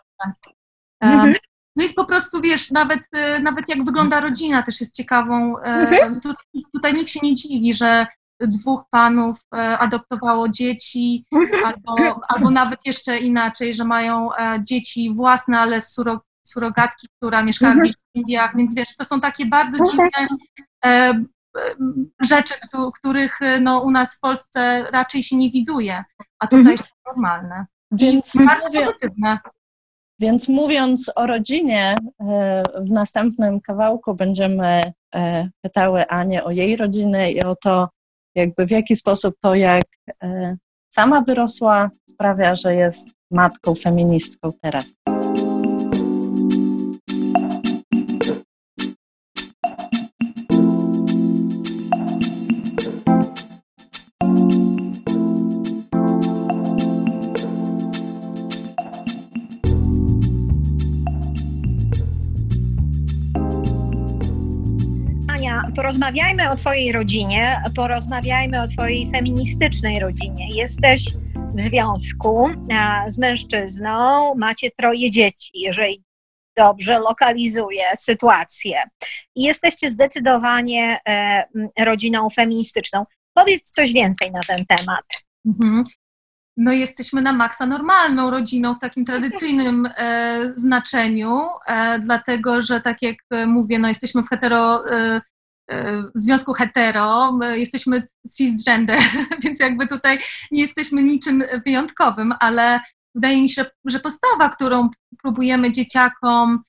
Mhm. 1.01 1.33
No 1.75 1.83
jest 1.83 1.95
po 1.95 2.05
prostu, 2.05 2.41
wiesz, 2.41 2.71
nawet, 2.71 3.09
nawet 3.41 3.69
jak 3.69 3.85
wygląda 3.85 4.19
rodzina 4.19 4.63
też 4.63 4.79
jest 4.79 4.95
ciekawą. 4.95 5.57
Mhm. 5.57 6.21
Tutaj, 6.21 6.45
tutaj 6.73 6.93
nikt 6.93 7.09
się 7.09 7.19
nie 7.23 7.35
dziwi, 7.35 7.73
że 7.73 8.05
dwóch 8.39 8.83
panów 8.91 9.37
adoptowało 9.79 10.49
dzieci, 10.49 11.25
albo, 11.65 12.21
albo 12.27 12.49
nawet 12.49 12.79
jeszcze 12.85 13.17
inaczej, 13.17 13.73
że 13.73 13.83
mają 13.85 14.29
dzieci 14.63 15.13
własne, 15.13 15.59
ale 15.59 15.81
z 15.81 15.95
surogatki, 16.43 17.07
która 17.17 17.43
mieszkała 17.43 17.71
mhm. 17.71 17.81
gdzieś 17.81 17.95
w 17.95 18.17
Indiach, 18.17 18.57
więc 18.57 18.75
wiesz, 18.75 18.95
to 18.95 19.03
są 19.03 19.19
takie 19.19 19.45
bardzo 19.45 19.77
mhm. 19.77 19.89
dziwne 19.89 20.37
e, 20.85 21.23
rzeczy, 22.23 22.53
których 22.95 23.39
no, 23.61 23.81
u 23.81 23.91
nas 23.91 24.15
w 24.15 24.19
Polsce 24.19 24.85
raczej 24.91 25.23
się 25.23 25.35
nie 25.35 25.49
widuje, 25.49 26.03
a 26.39 26.47
tutaj 26.47 26.71
mhm. 26.71 26.77
są 26.77 26.85
normalne. 27.05 27.65
Więc 27.91 28.35
I 28.35 28.45
bardzo 28.45 28.79
pozytywne. 28.79 29.39
Więc 30.19 30.47
mówiąc 30.47 31.11
o 31.15 31.27
rodzinie, 31.27 31.95
e, 32.21 32.63
w 32.81 32.91
następnym 32.91 33.61
kawałku 33.61 34.15
będziemy 34.15 34.93
e, 35.15 35.49
pytały 35.61 36.07
Anię 36.07 36.43
o 36.43 36.51
jej 36.51 36.75
rodzinę 36.75 37.31
i 37.31 37.43
o 37.43 37.55
to, 37.55 37.89
jakby 38.35 38.65
w 38.65 38.71
jaki 38.71 38.95
sposób 38.95 39.35
to, 39.41 39.55
jak 39.55 39.83
e, 40.23 40.57
sama 40.89 41.21
wyrosła, 41.21 41.89
sprawia, 42.09 42.55
że 42.55 42.75
jest 42.75 43.09
matką 43.31 43.75
feministką 43.75 44.51
teraz. 44.61 44.85
Porozmawiajmy 65.79 66.49
o 66.49 66.55
Twojej 66.55 66.91
rodzinie, 66.91 67.63
porozmawiajmy 67.75 68.61
o 68.61 68.67
Twojej 68.67 69.11
feministycznej 69.11 69.99
rodzinie. 69.99 70.55
Jesteś 70.55 71.05
w 71.55 71.61
związku 71.61 72.49
z 73.07 73.17
mężczyzną, 73.17 74.35
macie 74.35 74.71
troje 74.71 75.11
dzieci, 75.11 75.51
jeżeli 75.53 76.03
dobrze 76.57 76.99
lokalizuję 76.99 77.83
sytuację. 77.95 78.83
I 79.35 79.43
jesteście 79.43 79.89
zdecydowanie 79.89 80.99
e, 81.07 81.43
rodziną 81.79 82.29
feministyczną. 82.29 83.05
Powiedz 83.33 83.71
coś 83.71 83.93
więcej 83.93 84.31
na 84.31 84.39
ten 84.47 84.65
temat. 84.65 85.05
Mhm. 85.45 85.83
No, 86.57 86.71
jesteśmy 86.71 87.21
na 87.21 87.33
maksa 87.33 87.65
normalną 87.65 88.29
rodziną 88.29 88.75
w 88.75 88.79
takim 88.79 89.05
tradycyjnym 89.05 89.89
e, 89.97 90.53
znaczeniu, 90.55 91.41
e, 91.67 91.99
dlatego 91.99 92.61
że, 92.61 92.81
tak 92.81 93.01
jak 93.01 93.15
mówię, 93.47 93.79
no, 93.79 93.87
jesteśmy 93.87 94.23
w 94.23 94.29
hetero 94.29 94.83
związku 96.15 96.53
hetero, 96.53 97.39
jesteśmy 97.53 98.03
cisgender, 98.37 98.99
więc 99.43 99.59
jakby 99.59 99.87
tutaj 99.87 100.19
nie 100.51 100.61
jesteśmy 100.61 101.03
niczym 101.03 101.43
wyjątkowym, 101.65 102.33
ale 102.39 102.79
wydaje 103.15 103.41
mi 103.41 103.49
się, 103.49 103.65
że 103.85 103.99
postawa, 103.99 104.49
którą 104.49 104.89
próbujemy 105.21 105.71
dzieciakom 105.71 106.63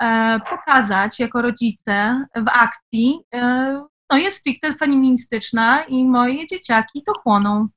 e, 0.00 0.40
pokazać 0.50 1.20
jako 1.20 1.42
rodzice 1.42 2.26
w 2.36 2.48
akcji, 2.48 3.20
e, 3.34 3.84
no 4.10 4.18
jest 4.18 4.38
stricte 4.38 4.72
feministyczna 4.72 5.84
i 5.84 6.04
moje 6.04 6.46
dzieciaki 6.46 7.02
to 7.02 7.12
chłoną. 7.12 7.68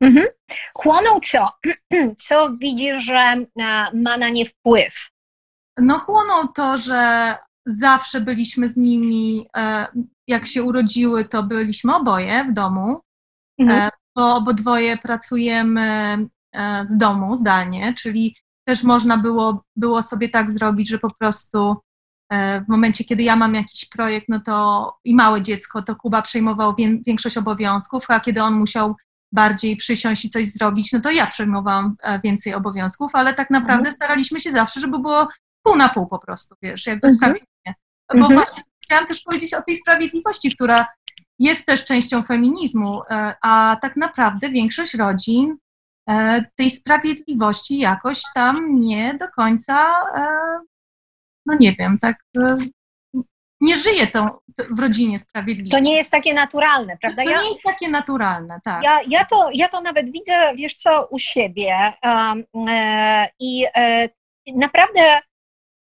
Mhm. 0.00 0.26
Chłoną 0.78 1.20
co? 1.20 1.48
Co 2.26 2.56
widzisz, 2.56 3.04
że 3.04 3.14
e, 3.14 3.46
ma 3.94 4.16
na 4.18 4.28
nie 4.28 4.46
wpływ? 4.46 4.94
No 5.78 5.98
chłoną 5.98 6.48
to, 6.48 6.76
że 6.76 7.34
zawsze 7.66 8.20
byliśmy 8.20 8.68
z 8.68 8.76
nimi, 8.76 9.46
e, 9.56 9.86
jak 10.28 10.46
się 10.46 10.62
urodziły, 10.62 11.24
to 11.24 11.42
byliśmy 11.42 11.96
oboje 11.96 12.44
w 12.44 12.52
domu, 12.52 13.00
mhm. 13.60 13.80
E, 13.80 13.90
bo 14.16 14.34
obodwoje 14.34 14.96
pracujemy 14.96 15.80
e, 16.52 16.84
z 16.84 16.96
domu 16.96 17.36
zdalnie, 17.36 17.94
czyli 17.94 18.36
też 18.64 18.82
można 18.82 19.18
było, 19.18 19.64
było 19.76 20.02
sobie 20.02 20.28
tak 20.28 20.50
zrobić, 20.50 20.88
że 20.88 20.98
po 20.98 21.14
prostu 21.14 21.76
w 22.66 22.68
momencie, 22.68 23.04
kiedy 23.04 23.22
ja 23.22 23.36
mam 23.36 23.54
jakiś 23.54 23.84
projekt, 23.84 24.26
no 24.28 24.40
to 24.40 24.96
i 25.04 25.14
małe 25.14 25.42
dziecko, 25.42 25.82
to 25.82 25.96
Kuba 25.96 26.22
przejmował 26.22 26.74
większość 27.06 27.36
obowiązków, 27.36 28.04
a 28.08 28.20
kiedy 28.20 28.42
on 28.42 28.54
musiał 28.54 28.96
bardziej 29.32 29.76
przysiąść 29.76 30.24
i 30.24 30.28
coś 30.28 30.46
zrobić, 30.46 30.92
no 30.92 31.00
to 31.00 31.10
ja 31.10 31.26
przejmowałam 31.26 31.96
więcej 32.24 32.54
obowiązków, 32.54 33.10
ale 33.14 33.34
tak 33.34 33.50
naprawdę 33.50 33.88
mhm. 33.88 33.94
staraliśmy 33.94 34.40
się 34.40 34.50
zawsze, 34.50 34.80
żeby 34.80 34.98
było 34.98 35.28
pół 35.62 35.76
na 35.76 35.88
pół 35.88 36.06
po 36.06 36.18
prostu, 36.18 36.54
wiesz, 36.62 36.86
jakby 36.86 37.08
mhm. 37.08 37.16
sprawiedliwie. 37.16 37.74
Bo 38.08 38.18
mhm. 38.18 38.34
właśnie 38.34 38.62
chciałam 38.84 39.06
też 39.06 39.22
powiedzieć 39.22 39.54
o 39.54 39.62
tej 39.62 39.76
sprawiedliwości, 39.76 40.54
która 40.54 40.86
jest 41.38 41.66
też 41.66 41.84
częścią 41.84 42.22
feminizmu, 42.22 43.02
e, 43.10 43.34
a 43.42 43.76
tak 43.82 43.96
naprawdę 43.96 44.50
większość 44.50 44.94
rodzin 44.94 45.56
e, 46.08 46.44
tej 46.56 46.70
sprawiedliwości 46.70 47.78
jakoś 47.78 48.22
tam 48.34 48.80
nie 48.80 49.14
do 49.14 49.28
końca, 49.28 49.92
e, 50.16 50.26
no 51.46 51.54
nie 51.60 51.72
wiem, 51.72 51.98
tak 51.98 52.16
nie 53.62 53.76
żyje 53.76 54.06
to 54.06 54.42
w 54.70 54.80
rodzinie 54.80 55.18
sprawiedliwie. 55.18 55.70
To 55.70 55.78
nie 55.78 55.96
jest 55.96 56.10
takie 56.10 56.34
naturalne, 56.34 56.96
prawda? 57.00 57.24
To 57.24 57.30
ja, 57.30 57.42
nie 57.42 57.48
jest 57.48 57.62
takie 57.62 57.88
naturalne, 57.88 58.60
tak. 58.64 58.82
Ja, 58.82 59.00
ja, 59.06 59.24
to, 59.24 59.50
ja 59.54 59.68
to 59.68 59.80
nawet 59.80 60.12
widzę, 60.12 60.54
wiesz 60.56 60.74
co, 60.74 61.06
u 61.10 61.18
siebie 61.18 61.92
um, 62.02 62.44
e, 62.68 63.26
i 63.40 63.66
e, 63.76 64.08
naprawdę 64.54 65.00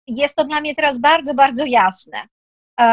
jest 0.10 0.36
to 0.36 0.44
dla 0.44 0.62
mnie 0.62 0.76
teraz 0.76 1.00
bardzo, 1.00 1.34
bardzo 1.34 1.66
jasne. 1.66 2.28
E, 2.80 2.84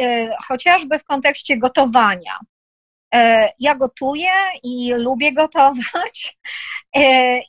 e, 0.00 0.36
chociażby 0.48 0.98
w 0.98 1.04
kontekście 1.04 1.58
gotowania. 1.58 2.38
E, 3.14 3.50
ja 3.58 3.74
gotuję 3.74 4.30
i 4.62 4.92
lubię 4.94 5.32
gotować 5.32 6.36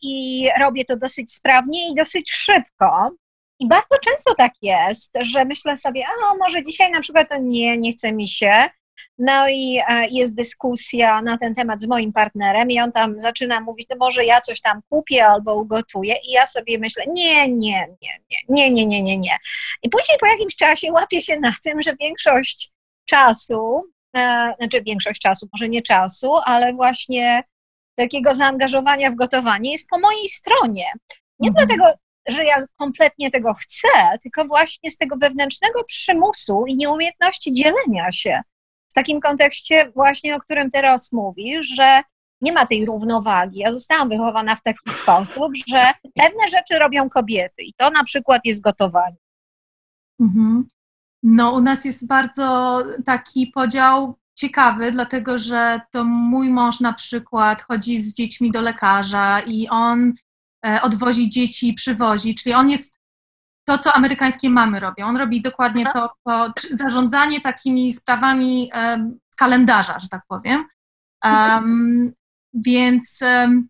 i 0.02 0.48
robię 0.60 0.86
to 0.86 0.98
dosyć 0.98 1.34
sprawnie 1.34 1.92
i 1.92 1.96
dosyć 1.96 2.32
szybko. 2.32 3.12
I 3.60 3.68
bardzo 3.68 3.96
często 4.04 4.36
tak 4.36 4.54
jest, 4.62 5.12
że 5.22 5.46
myślę 5.46 5.78
sobie, 5.78 6.04
a 6.06 6.36
może 6.38 6.64
dzisiaj 6.64 6.92
na 6.92 7.02
przykład 7.02 7.28
nie, 7.42 7.78
nie 7.78 7.92
chce 7.92 8.12
mi 8.12 8.28
się, 8.28 8.70
no 9.18 9.50
i 9.50 9.80
e, 9.88 10.08
jest 10.12 10.36
dyskusja 10.36 11.22
na 11.22 11.38
ten 11.38 11.56
temat 11.56 11.82
z 11.82 11.88
moim 11.88 12.14
partnerem 12.14 12.72
i 12.72 12.80
on 12.80 12.92
tam 12.92 13.20
zaczyna 13.20 13.62
mówić, 13.62 13.88
no 13.90 13.96
może 14.00 14.26
ja 14.26 14.42
coś 14.42 14.62
tam 14.62 14.82
kupię 14.90 15.28
albo 15.28 15.56
ugotuję 15.56 16.16
i 16.28 16.32
ja 16.32 16.46
sobie 16.46 16.80
myślę, 16.80 17.04
nie, 17.08 17.50
nie, 17.50 17.88
nie, 18.02 18.20
nie, 18.50 18.72
nie, 18.72 18.86
nie, 18.86 19.04
nie, 19.04 19.18
nie. 19.18 19.38
I 19.84 19.90
później 19.90 20.18
po 20.20 20.26
jakimś 20.26 20.56
czasie 20.56 20.92
łapię 20.92 21.22
się 21.22 21.40
na 21.40 21.52
tym, 21.64 21.82
że 21.82 21.96
większość 21.96 22.72
czasu, 23.06 23.84
e, 24.16 24.54
znaczy 24.60 24.82
większość 24.82 25.22
czasu, 25.22 25.48
może 25.54 25.70
nie 25.70 25.82
czasu, 25.82 26.32
ale 26.46 26.74
właśnie 26.74 27.44
takiego 27.96 28.34
zaangażowania 28.34 29.12
w 29.12 29.16
gotowanie 29.16 29.72
jest 29.72 29.90
po 29.90 30.00
mojej 30.00 30.30
stronie. 30.30 30.86
Nie 31.40 31.50
mhm. 31.50 31.68
dlatego, 31.68 32.00
że 32.28 32.46
ja 32.46 32.66
kompletnie 32.78 33.32
tego 33.32 33.54
chcę, 33.54 34.18
tylko 34.24 34.46
właśnie 34.46 34.92
z 34.92 34.98
tego 34.98 35.18
wewnętrznego 35.18 35.84
przymusu 35.84 36.66
i 36.68 36.76
nieumiejętności 36.76 37.54
dzielenia 37.54 38.12
się 38.12 38.42
takim 38.96 39.20
kontekście 39.20 39.92
właśnie, 39.96 40.36
o 40.36 40.40
którym 40.40 40.70
teraz 40.70 41.12
mówisz, 41.12 41.68
że 41.76 42.02
nie 42.42 42.54
ma 42.54 42.66
tej 42.66 42.86
równowagi. 42.86 43.60
Ja 43.60 43.72
zostałam 43.72 44.10
wychowana 44.10 44.56
w 44.56 44.62
taki 44.62 44.90
sposób, 44.90 45.52
że 45.68 45.92
pewne 46.16 46.48
rzeczy 46.52 46.80
robią 46.80 47.10
kobiety 47.10 47.64
i 47.64 47.74
to 47.78 47.90
na 47.90 48.04
przykład 48.04 48.42
jest 48.46 48.62
gotowanie. 48.62 49.18
Mhm. 50.22 50.68
No, 51.24 51.52
u 51.52 51.62
nas 51.62 51.86
jest 51.86 52.08
bardzo 52.08 52.78
taki 53.06 53.48
podział 53.48 54.16
ciekawy, 54.36 54.92
dlatego 54.92 55.38
że 55.38 55.82
to 55.92 56.04
mój 56.04 56.50
mąż 56.50 56.80
na 56.80 56.94
przykład 56.94 57.62
chodzi 57.62 58.04
z 58.04 58.16
dziećmi 58.16 58.52
do 58.52 58.62
lekarza 58.62 59.40
i 59.40 59.68
on 59.68 60.14
e, 60.66 60.82
odwozi 60.82 61.30
dzieci 61.30 61.70
i 61.70 61.74
przywozi, 61.74 62.36
czyli 62.36 62.56
on 62.56 62.70
jest 62.70 63.00
to, 63.66 63.78
co 63.78 63.94
amerykańskie 63.94 64.50
mamy 64.50 64.80
robią. 64.80 65.08
On 65.08 65.18
robi 65.18 65.42
dokładnie 65.42 65.86
to, 65.94 66.10
co 66.24 66.54
zarządzanie 66.72 67.42
takimi 67.42 67.94
sprawami 67.94 68.72
um, 68.76 69.20
z 69.30 69.36
kalendarza, 69.36 70.00
że 70.00 70.08
tak 70.10 70.22
powiem. 70.28 70.66
Um, 71.24 72.12
więc 72.54 73.20
um, 73.22 73.68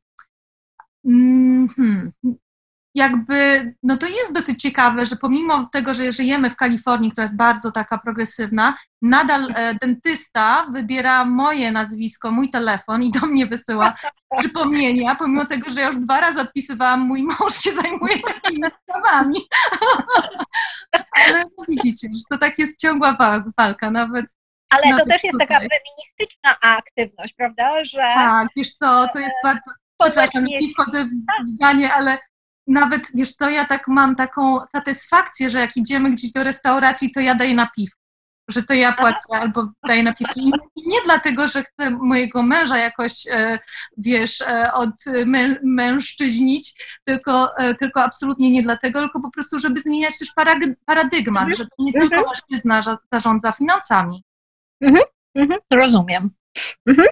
hmm, 1.77 2.11
jakby, 2.95 3.73
no 3.83 3.97
to 3.97 4.07
jest 4.07 4.33
dosyć 4.33 4.61
ciekawe, 4.61 5.05
że 5.05 5.15
pomimo 5.15 5.69
tego, 5.71 5.93
że 5.93 6.11
żyjemy 6.11 6.49
w 6.49 6.55
Kalifornii, 6.55 7.11
która 7.11 7.23
jest 7.23 7.35
bardzo 7.35 7.71
taka 7.71 7.97
progresywna, 7.97 8.75
nadal 9.01 9.51
e, 9.55 9.75
dentysta 9.75 10.67
wybiera 10.71 11.25
moje 11.25 11.71
nazwisko, 11.71 12.31
mój 12.31 12.49
telefon 12.49 13.03
i 13.03 13.11
do 13.11 13.27
mnie 13.27 13.45
wysyła 13.45 13.95
przypomnienia, 14.39 15.15
pomimo 15.15 15.45
tego, 15.45 15.69
że 15.69 15.81
ja 15.81 15.87
już 15.87 15.97
dwa 15.97 16.19
razy 16.19 16.41
odpisywałam, 16.41 16.99
mój 16.99 17.23
mąż 17.23 17.53
się 17.63 17.73
zajmuje 17.73 18.19
takimi 18.21 18.61
sprawami. 18.83 19.39
Ale 21.17 21.43
no 21.57 21.65
widzicie, 21.67 22.07
że 22.13 22.21
to 22.29 22.37
tak 22.37 22.59
jest 22.59 22.81
ciągła 22.81 23.17
walka, 23.57 23.91
nawet 23.91 24.25
ale 24.69 24.89
nawet 24.89 25.03
to 25.03 25.09
też 25.11 25.23
jest 25.23 25.33
tutaj. 25.33 25.47
taka 25.47 25.59
feministyczna 25.59 26.59
aktywność, 26.61 27.33
prawda? 27.33 27.83
Że 27.83 27.97
tak, 27.97 28.47
wiesz 28.57 28.71
co, 28.71 29.07
to 29.13 29.19
jest 29.19 29.35
bardzo, 29.43 29.71
przepraszam, 30.03 30.43
nie 30.43 30.59
wchodzę 30.73 31.05
w 31.45 31.49
zdanie, 31.49 31.93
ale 31.93 32.17
nawet, 32.67 33.11
wiesz 33.13 33.33
co, 33.33 33.49
ja 33.49 33.65
tak 33.65 33.87
mam 33.87 34.15
taką 34.15 34.65
satysfakcję, 34.65 35.49
że 35.49 35.59
jak 35.59 35.77
idziemy 35.77 36.11
gdzieś 36.11 36.31
do 36.31 36.43
restauracji, 36.43 37.11
to 37.11 37.19
ja 37.19 37.35
daję 37.35 37.55
napiwki, 37.55 38.01
że 38.47 38.63
to 38.63 38.73
ja 38.73 38.93
płacę 38.93 39.39
albo 39.41 39.71
daję 39.87 40.03
napiwki. 40.03 40.41
I, 40.41 40.51
I 40.75 40.87
nie 40.87 41.01
dlatego, 41.05 41.47
że 41.47 41.63
chcę 41.63 41.89
mojego 41.89 42.43
męża 42.43 42.77
jakoś, 42.77 43.27
e, 43.27 43.59
wiesz, 43.97 44.41
e, 44.41 44.73
od 44.73 44.95
mę, 45.25 45.55
mężczyźnić, 45.63 46.73
tylko, 47.03 47.57
e, 47.57 47.75
tylko 47.75 48.03
absolutnie 48.03 48.51
nie 48.51 48.63
dlatego, 48.63 48.99
tylko 48.99 49.21
po 49.21 49.31
prostu, 49.31 49.59
żeby 49.59 49.79
zmieniać 49.79 50.19
też 50.19 50.29
paradygmat, 50.85 51.43
mhm. 51.43 51.57
że 51.57 51.65
to 51.65 51.75
nie 51.79 51.93
tylko 51.93 52.15
mhm. 52.15 52.25
mężczyzna 52.25 52.81
zarządza 53.11 53.51
finansami. 53.51 54.23
Mhm. 54.81 55.05
Mhm. 55.35 55.59
Rozumiem. 55.71 56.29
Mhm. 56.87 57.07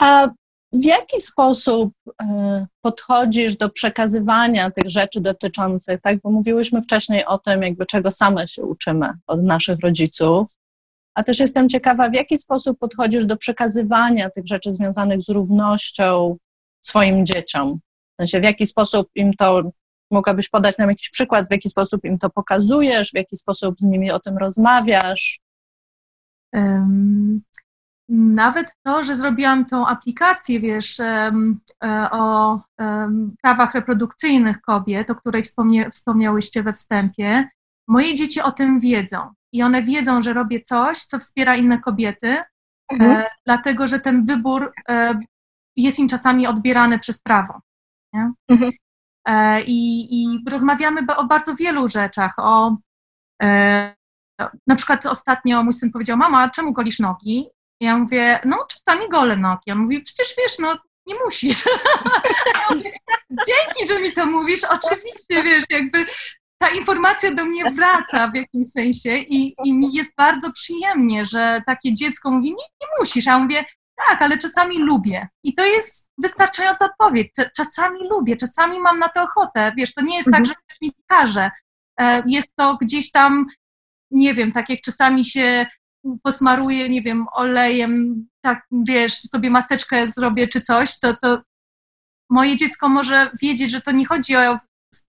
A 0.00 0.28
w 0.74 0.84
jaki 0.84 1.20
sposób 1.20 1.92
e, 2.22 2.66
podchodzisz 2.80 3.56
do 3.56 3.70
przekazywania 3.70 4.70
tych 4.70 4.90
rzeczy 4.90 5.20
dotyczących, 5.20 6.00
tak? 6.00 6.20
Bo 6.20 6.30
mówiłyśmy 6.30 6.82
wcześniej 6.82 7.24
o 7.24 7.38
tym, 7.38 7.62
jakby 7.62 7.86
czego 7.86 8.10
same 8.10 8.48
się 8.48 8.62
uczymy 8.62 9.08
od 9.26 9.42
naszych 9.42 9.78
rodziców. 9.80 10.56
A 11.14 11.22
też 11.22 11.38
jestem 11.38 11.68
ciekawa, 11.68 12.10
w 12.10 12.14
jaki 12.14 12.38
sposób 12.38 12.78
podchodzisz 12.78 13.26
do 13.26 13.36
przekazywania 13.36 14.30
tych 14.30 14.46
rzeczy 14.46 14.74
związanych 14.74 15.22
z 15.22 15.28
równością 15.28 16.36
swoim 16.80 17.26
dzieciom. 17.26 17.78
W 18.12 18.22
sensie, 18.22 18.40
w 18.40 18.44
jaki 18.44 18.66
sposób 18.66 19.08
im 19.14 19.34
to, 19.34 19.62
mogłabyś 20.10 20.48
podać 20.48 20.78
nam 20.78 20.88
jakiś 20.88 21.10
przykład, 21.10 21.48
w 21.48 21.50
jaki 21.50 21.68
sposób 21.68 22.04
im 22.04 22.18
to 22.18 22.30
pokazujesz, 22.30 23.10
w 23.10 23.14
jaki 23.14 23.36
sposób 23.36 23.74
z 23.78 23.82
nimi 23.82 24.10
o 24.10 24.20
tym 24.20 24.38
rozmawiasz? 24.38 25.40
Um, 26.52 27.42
nawet 28.08 28.76
to, 28.82 29.02
że 29.02 29.16
zrobiłam 29.16 29.64
tą 29.64 29.86
aplikację, 29.86 30.60
wiesz, 30.60 31.00
e, 31.00 31.32
o 32.10 32.60
prawach 33.42 33.74
reprodukcyjnych 33.74 34.60
kobiet, 34.60 35.10
o 35.10 35.14
której 35.14 35.42
wspomnie, 35.42 35.90
wspomniałyście 35.90 36.62
we 36.62 36.72
wstępie, 36.72 37.48
moje 37.88 38.14
dzieci 38.14 38.40
o 38.40 38.52
tym 38.52 38.80
wiedzą. 38.80 39.32
I 39.52 39.62
one 39.62 39.82
wiedzą, 39.82 40.20
że 40.20 40.32
robię 40.32 40.60
coś, 40.60 40.98
co 40.98 41.18
wspiera 41.18 41.56
inne 41.56 41.78
kobiety, 41.78 42.28
e, 42.28 42.44
mhm. 42.90 43.24
dlatego 43.46 43.86
że 43.86 44.00
ten 44.00 44.24
wybór 44.24 44.72
e, 44.88 45.20
jest 45.76 45.98
im 45.98 46.08
czasami 46.08 46.46
odbierany 46.46 46.98
przez 46.98 47.20
prawo. 47.20 47.60
Mhm. 48.50 48.72
I, 49.66 50.08
I 50.10 50.44
rozmawiamy 50.50 51.00
o 51.16 51.24
bardzo 51.24 51.54
wielu 51.54 51.88
rzeczach, 51.88 52.34
o 52.38 52.76
na 54.66 54.76
przykład 54.76 55.06
ostatnio 55.06 55.62
mój 55.62 55.72
syn 55.72 55.90
powiedział, 55.90 56.16
mama, 56.16 56.50
czemu 56.50 56.72
golisz 56.72 56.98
nogi? 56.98 57.46
Ja 57.84 57.96
mówię, 57.98 58.40
no 58.44 58.66
czasami 58.70 59.08
gole 59.08 59.36
nogi. 59.36 59.70
On 59.72 59.78
mówi, 59.78 60.00
przecież 60.00 60.34
wiesz, 60.38 60.58
no 60.58 60.78
nie 61.06 61.14
musisz. 61.24 61.64
Ja 62.54 62.76
mówię, 62.76 62.92
Dzięki, 63.30 63.92
że 63.92 64.00
mi 64.00 64.12
to 64.12 64.26
mówisz. 64.26 64.64
Oczywiście, 64.64 65.42
wiesz, 65.42 65.64
jakby 65.70 66.06
ta 66.58 66.68
informacja 66.68 67.34
do 67.34 67.44
mnie 67.44 67.70
wraca 67.70 68.28
w 68.28 68.34
jakimś 68.34 68.66
sensie 68.66 69.16
i, 69.16 69.54
i 69.64 69.74
mi 69.74 69.92
jest 69.92 70.12
bardzo 70.16 70.52
przyjemnie, 70.52 71.26
że 71.26 71.62
takie 71.66 71.94
dziecko 71.94 72.30
mówi, 72.30 72.48
nie, 72.48 72.64
nie 72.80 72.86
musisz. 72.98 73.28
A 73.28 73.30
ja 73.30 73.38
mówię, 73.38 73.64
tak, 73.96 74.22
ale 74.22 74.38
czasami 74.38 74.78
lubię. 74.78 75.28
I 75.42 75.54
to 75.54 75.64
jest 75.64 76.10
wystarczająca 76.22 76.84
odpowiedź. 76.84 77.30
Czasami 77.56 78.08
lubię, 78.08 78.36
czasami 78.36 78.80
mam 78.80 78.98
na 78.98 79.08
to 79.08 79.22
ochotę. 79.22 79.72
Wiesz, 79.76 79.94
to 79.94 80.00
nie 80.02 80.16
jest 80.16 80.30
tak, 80.30 80.40
mhm. 80.40 80.44
tak, 80.44 80.48
że 80.48 80.54
ktoś 80.54 80.80
mi 80.80 80.92
każe. 81.06 81.50
E, 82.00 82.22
jest 82.26 82.48
to 82.56 82.78
gdzieś 82.80 83.10
tam, 83.10 83.46
nie 84.10 84.34
wiem, 84.34 84.52
tak 84.52 84.68
jak 84.68 84.80
czasami 84.80 85.24
się 85.24 85.66
posmaruję, 86.22 86.88
nie 86.88 87.02
wiem, 87.02 87.26
olejem, 87.32 88.24
tak, 88.40 88.66
wiesz, 88.88 89.18
sobie 89.18 89.50
maseczkę 89.50 90.08
zrobię 90.08 90.48
czy 90.48 90.60
coś, 90.60 90.98
to, 90.98 91.16
to 91.16 91.42
moje 92.30 92.56
dziecko 92.56 92.88
może 92.88 93.30
wiedzieć, 93.42 93.70
że 93.70 93.80
to 93.80 93.92
nie 93.92 94.06
chodzi 94.06 94.36
o 94.36 94.58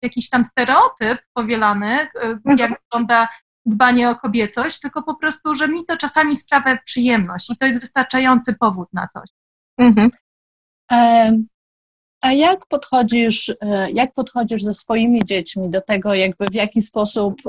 jakiś 0.02 0.28
tam 0.28 0.44
stereotyp 0.44 1.18
powielany, 1.34 1.86
e, 1.86 2.08
mhm. 2.20 2.58
jak 2.58 2.80
wygląda 2.82 3.28
dbanie 3.66 4.10
o 4.10 4.16
kobiecość, 4.16 4.80
tylko 4.80 5.02
po 5.02 5.14
prostu, 5.14 5.54
że 5.54 5.68
mi 5.68 5.84
to 5.84 5.96
czasami 5.96 6.36
sprawia 6.36 6.78
przyjemność 6.84 7.50
i 7.50 7.56
to 7.56 7.66
jest 7.66 7.80
wystarczający 7.80 8.54
powód 8.54 8.88
na 8.92 9.06
coś. 9.06 9.30
Mhm. 9.78 10.10
A 12.24 12.32
jak 12.32 12.66
podchodzisz, 12.66 13.52
e, 13.60 13.90
jak 13.90 14.14
podchodzisz 14.14 14.62
ze 14.62 14.74
swoimi 14.74 15.20
dziećmi 15.24 15.70
do 15.70 15.80
tego, 15.80 16.14
jakby 16.14 16.46
w 16.46 16.54
jaki 16.54 16.82
sposób, 16.82 17.42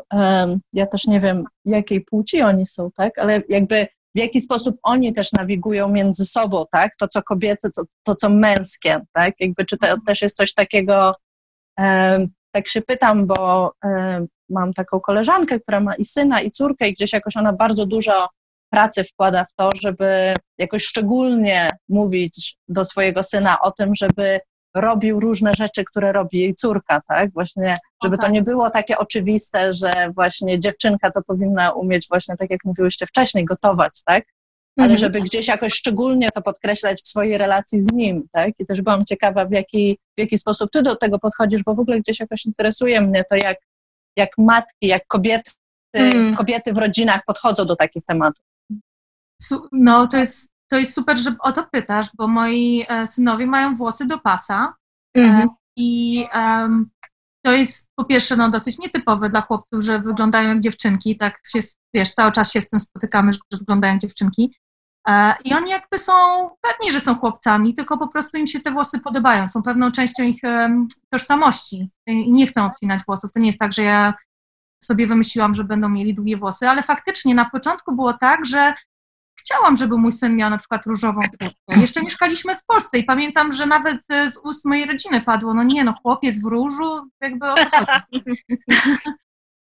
ja 0.73 0.85
też 0.85 1.07
nie 1.07 1.19
wiem, 1.19 1.43
jakiej 1.65 2.01
płci 2.01 2.41
oni 2.41 2.67
są, 2.67 2.91
tak, 2.91 3.19
ale 3.19 3.41
jakby 3.49 3.87
w 4.15 4.19
jaki 4.19 4.41
sposób 4.41 4.75
oni 4.83 5.13
też 5.13 5.31
nawigują 5.31 5.89
między 5.89 6.25
sobą, 6.25 6.65
tak, 6.71 6.95
to 6.95 7.07
co 7.07 7.23
kobiece, 7.23 7.69
to, 7.75 7.83
to 8.03 8.15
co 8.15 8.29
męskie, 8.29 9.01
tak, 9.13 9.33
jakby 9.39 9.65
czy 9.65 9.77
to 9.77 9.87
też 10.07 10.21
jest 10.21 10.37
coś 10.37 10.53
takiego, 10.53 11.15
tak 12.51 12.67
się 12.67 12.81
pytam, 12.81 13.27
bo 13.27 13.71
mam 14.49 14.73
taką 14.73 14.99
koleżankę, 14.99 15.59
która 15.59 15.79
ma 15.79 15.95
i 15.95 16.05
syna, 16.05 16.41
i 16.41 16.51
córkę 16.51 16.87
i 16.89 16.93
gdzieś 16.93 17.13
jakoś 17.13 17.37
ona 17.37 17.53
bardzo 17.53 17.85
dużo 17.85 18.29
pracy 18.69 19.03
wkłada 19.03 19.45
w 19.45 19.53
to, 19.53 19.69
żeby 19.81 20.35
jakoś 20.57 20.83
szczególnie 20.83 21.69
mówić 21.89 22.57
do 22.67 22.85
swojego 22.85 23.23
syna 23.23 23.61
o 23.61 23.71
tym, 23.71 23.95
żeby 23.95 24.39
robił 24.75 25.19
różne 25.19 25.53
rzeczy, 25.53 25.83
które 25.83 26.11
robi 26.11 26.39
jej 26.39 26.55
córka, 26.55 27.01
tak? 27.07 27.33
Właśnie, 27.33 27.75
żeby 28.03 28.15
okay. 28.15 28.27
to 28.27 28.33
nie 28.33 28.41
było 28.41 28.69
takie 28.69 28.97
oczywiste, 28.97 29.73
że 29.73 29.91
właśnie 30.15 30.59
dziewczynka 30.59 31.11
to 31.11 31.21
powinna 31.21 31.71
umieć 31.71 32.07
właśnie, 32.09 32.37
tak 32.37 32.49
jak 32.49 32.65
mówiłyście 32.65 33.07
wcześniej, 33.07 33.45
gotować, 33.45 34.01
tak? 34.05 34.25
Ale 34.77 34.91
mhm. 34.91 34.97
żeby 34.97 35.21
gdzieś 35.21 35.47
jakoś 35.47 35.73
szczególnie 35.73 36.29
to 36.29 36.41
podkreślać 36.41 37.01
w 37.01 37.07
swojej 37.07 37.37
relacji 37.37 37.81
z 37.81 37.93
nim, 37.93 38.27
tak? 38.31 38.53
I 38.59 38.65
też 38.65 38.81
byłam 38.81 39.05
ciekawa, 39.05 39.45
w 39.45 39.51
jaki, 39.51 39.97
w 40.17 40.19
jaki 40.19 40.37
sposób 40.37 40.71
ty 40.71 40.81
do 40.81 40.95
tego 40.95 41.19
podchodzisz, 41.19 41.63
bo 41.63 41.75
w 41.75 41.79
ogóle 41.79 41.99
gdzieś 41.99 42.19
jakoś 42.19 42.45
interesuje 42.45 43.01
mnie 43.01 43.23
to, 43.29 43.35
jak, 43.35 43.57
jak 44.17 44.29
matki, 44.37 44.87
jak 44.87 45.07
kobiety, 45.07 45.51
mm. 45.93 46.35
kobiety 46.35 46.73
w 46.73 46.77
rodzinach 46.77 47.21
podchodzą 47.27 47.65
do 47.65 47.75
takich 47.75 48.05
tematów. 48.05 48.45
No, 49.71 50.07
to 50.07 50.17
jest 50.17 50.54
to 50.75 50.79
jest 50.79 50.93
super, 50.93 51.17
że 51.17 51.35
o 51.39 51.51
to 51.51 51.63
pytasz, 51.71 52.05
bo 52.17 52.27
moi 52.27 52.85
e, 52.87 53.07
synowie 53.07 53.47
mają 53.47 53.75
włosy 53.75 54.05
do 54.05 54.19
pasa 54.19 54.73
mhm. 55.17 55.49
i 55.77 56.27
um, 56.35 56.89
to 57.45 57.51
jest 57.51 57.89
po 57.95 58.05
pierwsze 58.05 58.35
no, 58.35 58.49
dosyć 58.49 58.77
nietypowe 58.77 59.29
dla 59.29 59.41
chłopców, 59.41 59.83
że 59.83 59.99
wyglądają 59.99 60.49
jak 60.49 60.59
dziewczynki, 60.59 61.17
tak 61.17 61.39
się, 61.47 61.59
wiesz, 61.93 62.11
cały 62.11 62.31
czas 62.31 62.51
się 62.51 62.61
z 62.61 62.69
tym 62.69 62.79
spotykamy, 62.79 63.33
że 63.33 63.39
wyglądają 63.51 63.93
jak 63.93 64.01
dziewczynki. 64.01 64.55
E, 65.07 65.35
I 65.43 65.53
oni 65.53 65.71
jakby 65.71 65.97
są 65.97 66.13
pewni, 66.61 66.91
że 66.91 66.99
są 66.99 67.15
chłopcami, 67.15 67.73
tylko 67.73 67.97
po 67.97 68.07
prostu 68.07 68.37
im 68.37 68.47
się 68.47 68.59
te 68.59 68.71
włosy 68.71 68.99
podobają, 68.99 69.47
są 69.47 69.63
pewną 69.63 69.91
częścią 69.91 70.23
ich 70.23 70.39
tożsamości 71.09 71.89
i 72.07 72.31
nie 72.31 72.47
chcą 72.47 72.65
obcinać 72.65 73.01
włosów. 73.07 73.31
To 73.31 73.39
nie 73.39 73.47
jest 73.47 73.59
tak, 73.59 73.73
że 73.73 73.83
ja 73.83 74.13
sobie 74.83 75.07
wymyśliłam, 75.07 75.55
że 75.55 75.63
będą 75.63 75.89
mieli 75.89 76.15
długie 76.15 76.37
włosy, 76.37 76.69
ale 76.69 76.83
faktycznie 76.83 77.35
na 77.35 77.49
początku 77.49 77.95
było 77.95 78.13
tak, 78.13 78.45
że 78.45 78.73
chciałam, 79.45 79.77
żeby 79.77 79.97
mój 79.97 80.11
syn 80.11 80.35
miał 80.35 80.49
na 80.49 80.57
przykład 80.57 80.85
różową 80.85 81.21
kurtkę. 81.21 81.81
Jeszcze 81.81 82.01
mieszkaliśmy 82.01 82.55
w 82.55 82.65
Polsce 82.65 82.97
i 82.97 83.03
pamiętam, 83.03 83.51
że 83.51 83.65
nawet 83.65 84.01
e, 84.09 84.31
z 84.31 84.37
ust 84.37 84.65
mojej 84.65 84.85
rodziny 84.85 85.21
padło, 85.21 85.53
no 85.53 85.63
nie, 85.63 85.83
no 85.83 85.93
chłopiec 86.03 86.41
w 86.41 86.45
różu, 86.45 87.09
jakby 87.21 87.45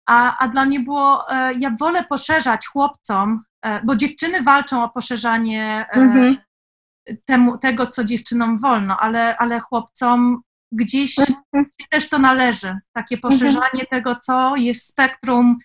a, 0.09 0.37
a 0.37 0.47
dla 0.47 0.65
mnie 0.65 0.79
było, 0.79 1.31
e, 1.31 1.53
ja 1.53 1.71
wolę 1.79 2.03
poszerzać 2.03 2.67
chłopcom, 2.67 3.43
e, 3.65 3.81
bo 3.85 3.95
dziewczyny 3.95 4.43
walczą 4.43 4.83
o 4.83 4.89
poszerzanie 4.89 5.85
mhm. 5.91 6.37
temu, 7.25 7.57
tego, 7.57 7.87
co 7.87 8.03
dziewczynom 8.03 8.57
wolno, 8.57 8.97
ale, 8.99 9.37
ale 9.37 9.59
chłopcom 9.59 10.41
gdzieś 10.71 11.19
mhm. 11.19 11.65
też 11.89 12.09
to 12.09 12.19
należy, 12.19 12.79
takie 12.93 13.15
mhm. 13.15 13.21
poszerzanie 13.21 13.85
tego, 13.89 14.15
co 14.15 14.55
jest 14.55 14.85
w 14.85 14.87
spektrum 14.87 15.57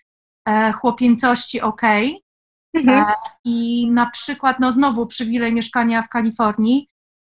chłopięcości 0.73 1.61
ok, 1.61 1.81
Mhm. 2.73 3.05
E, 3.09 3.13
I 3.45 3.87
na 3.91 4.09
przykład, 4.09 4.59
no 4.59 4.71
znowu 4.71 5.07
przywilej 5.07 5.53
mieszkania 5.53 6.01
w 6.01 6.09
Kalifornii. 6.09 6.87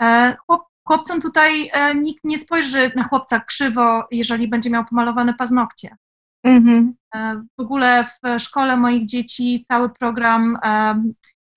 E, 0.01 0.35
chłop, 0.45 0.63
chłopcom 0.87 1.21
tutaj 1.21 1.69
e, 1.73 1.95
nikt 1.95 2.23
nie 2.23 2.37
spojrzy 2.37 2.91
na 2.95 3.03
chłopca 3.03 3.39
krzywo, 3.39 4.03
jeżeli 4.11 4.47
będzie 4.47 4.69
miał 4.69 4.85
pomalowane 4.85 5.33
paznokcie. 5.33 5.95
Mhm. 6.45 6.93
W 7.57 7.61
ogóle 7.61 8.03
w 8.03 8.41
szkole 8.41 8.77
moich 8.77 9.05
dzieci 9.05 9.63
cały 9.67 9.89
program 9.89 10.57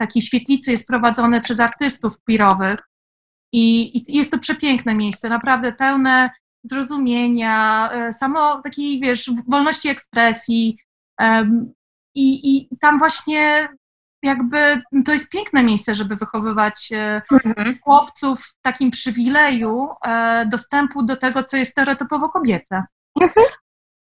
takiej 0.00 0.22
świetlicy 0.22 0.70
jest 0.70 0.86
prowadzony 0.86 1.40
przez 1.40 1.60
artystów 1.60 2.22
queerowych 2.24 2.80
i, 3.52 3.96
i 3.98 4.16
jest 4.16 4.30
to 4.30 4.38
przepiękne 4.38 4.94
miejsce, 4.94 5.28
naprawdę 5.28 5.72
pełne 5.72 6.30
zrozumienia, 6.62 7.90
samo 8.12 8.62
takiej, 8.62 9.00
wiesz, 9.00 9.30
wolności 9.46 9.88
ekspresji. 9.88 10.78
I, 12.14 12.56
I 12.56 12.68
tam 12.80 12.98
właśnie 12.98 13.68
jakby 14.22 14.82
to 15.04 15.12
jest 15.12 15.30
piękne 15.30 15.62
miejsce, 15.62 15.94
żeby 15.94 16.16
wychowywać 16.16 16.88
e, 16.92 17.22
mhm. 17.32 17.78
chłopców 17.82 18.40
w 18.40 18.60
takim 18.62 18.90
przywileju 18.90 19.88
e, 20.06 20.46
dostępu 20.46 21.02
do 21.02 21.16
tego, 21.16 21.42
co 21.42 21.56
jest 21.56 21.70
stereotypowo 21.70 22.28
kobiece. 22.28 22.82
Mhm. 23.20 23.46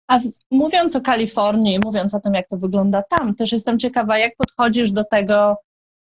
A 0.09 0.19
mówiąc 0.51 0.97
o 0.97 1.01
Kalifornii, 1.01 1.81
mówiąc 1.85 2.15
o 2.15 2.21
tym, 2.21 2.35
jak 2.35 2.49
to 2.49 2.57
wygląda 2.57 3.03
tam, 3.03 3.35
też 3.35 3.53
jestem 3.53 3.79
ciekawa, 3.79 4.19
jak 4.19 4.37
podchodzisz 4.37 4.91
do 4.91 5.05
tego 5.05 5.57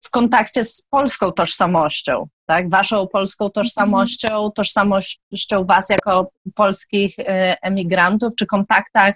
w 0.04 0.10
kontakcie 0.10 0.66
z 0.66 0.82
polską 0.90 1.32
tożsamością, 1.32 2.28
tak? 2.46 2.70
Waszą 2.70 3.08
polską 3.08 3.50
tożsamością, 3.50 4.52
tożsamością 4.56 5.66
was 5.66 5.90
jako 5.90 6.32
polskich 6.56 7.20
e, 7.20 7.58
emigrantów, 7.62 8.36
czy 8.36 8.46
kontaktach 8.46 9.16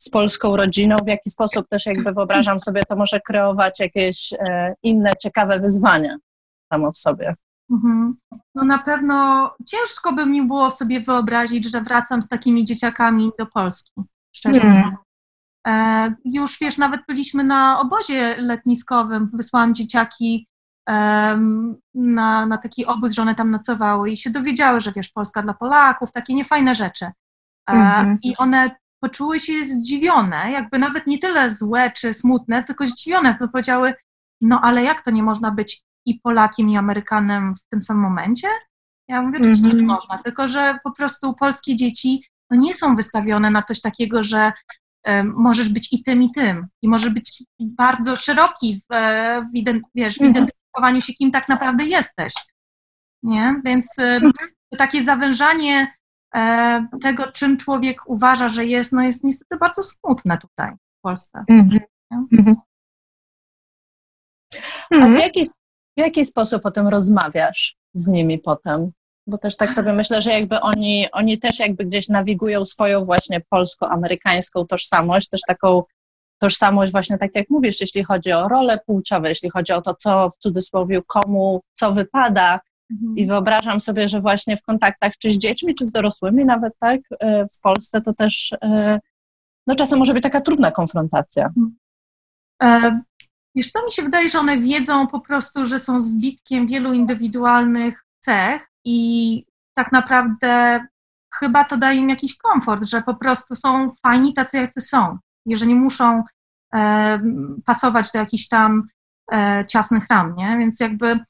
z 0.00 0.10
polską 0.10 0.56
rodziną, 0.56 0.96
w 1.04 1.08
jaki 1.08 1.30
sposób 1.30 1.68
też 1.68 1.86
jakby 1.86 2.12
wyobrażam 2.12 2.60
sobie, 2.60 2.82
to 2.88 2.96
może 2.96 3.20
kreować 3.20 3.80
jakieś 3.80 4.32
e, 4.32 4.74
inne 4.82 5.12
ciekawe 5.22 5.60
wyzwania 5.60 6.16
samo 6.72 6.92
w 6.92 6.98
sobie. 6.98 7.34
Mhm. 7.70 8.14
No 8.54 8.64
na 8.64 8.78
pewno 8.78 9.50
ciężko 9.66 10.12
by 10.12 10.26
mi 10.26 10.42
było 10.42 10.70
sobie 10.70 11.00
wyobrazić, 11.00 11.70
że 11.70 11.80
wracam 11.80 12.22
z 12.22 12.28
takimi 12.28 12.64
dzieciakami 12.64 13.30
do 13.38 13.46
Polski, 13.46 13.92
szczerze 14.36 14.60
mówiąc. 14.60 14.94
E, 15.66 16.14
już 16.24 16.58
wiesz, 16.60 16.78
nawet 16.78 17.00
byliśmy 17.08 17.44
na 17.44 17.80
obozie 17.80 18.36
letniskowym, 18.38 19.30
wysłałam 19.32 19.74
dzieciaki 19.74 20.46
na, 21.94 22.46
na 22.46 22.58
taki 22.58 22.86
obóz, 22.86 23.12
że 23.12 23.22
one 23.22 23.34
tam 23.34 23.50
nocowały 23.50 24.10
i 24.10 24.16
się 24.16 24.30
dowiedziały, 24.30 24.80
że 24.80 24.92
wiesz, 24.92 25.08
Polska 25.08 25.42
dla 25.42 25.54
Polaków, 25.54 26.12
takie 26.12 26.34
niefajne 26.34 26.74
rzeczy. 26.74 27.04
E, 27.04 27.12
mhm. 27.72 28.18
I 28.22 28.36
one 28.36 28.70
poczuły 29.00 29.40
się 29.40 29.62
zdziwione, 29.62 30.52
jakby 30.52 30.78
nawet 30.78 31.06
nie 31.06 31.18
tyle 31.18 31.50
złe 31.50 31.92
czy 31.96 32.14
smutne, 32.14 32.64
tylko 32.64 32.86
zdziwione, 32.86 33.36
bo 33.40 33.48
powiedziały, 33.48 33.94
no 34.40 34.60
ale 34.60 34.82
jak 34.82 35.04
to 35.04 35.10
nie 35.10 35.22
można 35.22 35.50
być 35.50 35.82
i 36.06 36.20
Polakiem, 36.20 36.68
i 36.68 36.76
Amerykanem 36.76 37.54
w 37.54 37.68
tym 37.68 37.82
samym 37.82 38.02
momencie? 38.02 38.48
Ja 39.08 39.22
mówię, 39.22 39.38
oczywiście, 39.38 39.70
mm 39.70 39.76
-hmm. 39.76 39.80
że 39.80 39.86
można, 39.86 40.18
tylko 40.18 40.48
że 40.48 40.78
po 40.84 40.92
prostu 40.92 41.34
polskie 41.34 41.76
dzieci 41.76 42.24
no, 42.50 42.56
nie 42.56 42.74
są 42.74 42.96
wystawione 42.96 43.50
na 43.50 43.62
coś 43.62 43.80
takiego, 43.80 44.22
że 44.22 44.52
możesz 45.24 45.68
być 45.68 45.92
i 45.92 46.02
tym, 46.02 46.22
i 46.22 46.32
tym. 46.32 46.66
I 46.82 46.88
może 46.88 47.10
być 47.10 47.44
bardzo 47.60 48.16
szeroki 48.16 48.82
w, 48.90 48.94
e, 48.94 49.42
w, 49.42 49.80
wiesz, 49.94 50.14
w 50.14 50.22
mhm. 50.22 50.30
identyfikowaniu 50.30 51.00
się, 51.00 51.12
kim 51.12 51.30
tak 51.30 51.48
naprawdę 51.48 51.84
jesteś. 51.84 52.32
Nie? 53.22 53.60
Więc 53.64 53.98
mhm. 53.98 54.32
takie 54.78 55.04
zawężanie 55.04 55.94
tego, 57.02 57.32
czym 57.32 57.56
człowiek 57.56 58.02
uważa, 58.06 58.48
że 58.48 58.66
jest, 58.66 58.92
no 58.92 59.02
jest 59.02 59.24
niestety 59.24 59.56
bardzo 59.56 59.82
smutne 59.82 60.38
tutaj 60.38 60.70
w 60.72 61.00
Polsce. 61.02 61.44
Mhm. 61.48 62.56
A 64.92 65.06
w 65.06 65.22
jaki, 65.22 65.46
w 65.96 66.00
jaki 66.00 66.26
sposób 66.26 66.66
o 66.66 66.70
tym 66.70 66.88
rozmawiasz 66.88 67.76
z 67.94 68.06
nimi 68.06 68.38
potem? 68.38 68.92
bo 69.30 69.38
też 69.38 69.56
tak 69.56 69.74
sobie 69.74 69.92
myślę, 69.92 70.22
że 70.22 70.30
jakby 70.30 70.60
oni, 70.60 71.10
oni 71.12 71.38
też 71.38 71.58
jakby 71.58 71.84
gdzieś 71.84 72.08
nawigują 72.08 72.64
swoją 72.64 73.04
właśnie 73.04 73.40
polsko-amerykańską 73.48 74.66
tożsamość, 74.66 75.28
też 75.28 75.40
taką 75.46 75.82
tożsamość 76.38 76.92
właśnie 76.92 77.18
tak 77.18 77.30
jak 77.34 77.50
mówisz, 77.50 77.80
jeśli 77.80 78.04
chodzi 78.04 78.32
o 78.32 78.48
role 78.48 78.78
płciowe, 78.86 79.28
jeśli 79.28 79.50
chodzi 79.50 79.72
o 79.72 79.82
to, 79.82 79.94
co 79.94 80.30
w 80.30 80.36
cudzysłowie 80.36 81.00
komu, 81.06 81.60
co 81.72 81.92
wypada 81.92 82.60
mhm. 82.90 83.16
i 83.16 83.26
wyobrażam 83.26 83.80
sobie, 83.80 84.08
że 84.08 84.20
właśnie 84.20 84.56
w 84.56 84.62
kontaktach 84.62 85.12
czy 85.18 85.30
z 85.30 85.38
dziećmi, 85.38 85.74
czy 85.74 85.86
z 85.86 85.92
dorosłymi 85.92 86.44
nawet, 86.44 86.72
tak, 86.78 87.00
e, 87.20 87.46
w 87.48 87.60
Polsce 87.60 88.00
to 88.00 88.14
też 88.14 88.54
e, 88.62 88.98
no 89.66 89.74
czasem 89.74 89.98
może 89.98 90.14
być 90.14 90.22
taka 90.22 90.40
trudna 90.40 90.70
konfrontacja. 90.70 91.46
Mhm. 91.46 91.76
E, 92.62 93.00
wiesz 93.54 93.70
co, 93.70 93.84
mi 93.84 93.92
się 93.92 94.02
wydaje, 94.02 94.28
że 94.28 94.38
one 94.38 94.58
wiedzą 94.58 95.06
po 95.06 95.20
prostu, 95.20 95.64
że 95.64 95.78
są 95.78 96.00
zbitkiem 96.00 96.66
wielu 96.66 96.92
indywidualnych 96.92 98.04
cech 98.20 98.68
i 98.84 99.44
tak 99.74 99.92
naprawdę 99.92 100.80
chyba 101.34 101.64
to 101.64 101.76
daje 101.76 101.98
im 101.98 102.08
jakiś 102.08 102.36
komfort, 102.36 102.84
że 102.84 103.02
po 103.02 103.14
prostu 103.14 103.56
są 103.56 103.90
fajni 103.90 104.34
tacy, 104.34 104.56
jacy 104.56 104.80
są, 104.80 105.18
jeżeli 105.46 105.74
muszą 105.74 106.22
e, 106.74 107.20
pasować 107.64 108.12
do 108.12 108.18
jakichś 108.18 108.48
tam 108.48 108.82
e, 109.32 109.64
ciasnych 109.66 110.08
ram, 110.10 110.34
nie? 110.36 110.56
Więc 110.58 110.80
jakby 110.80 111.20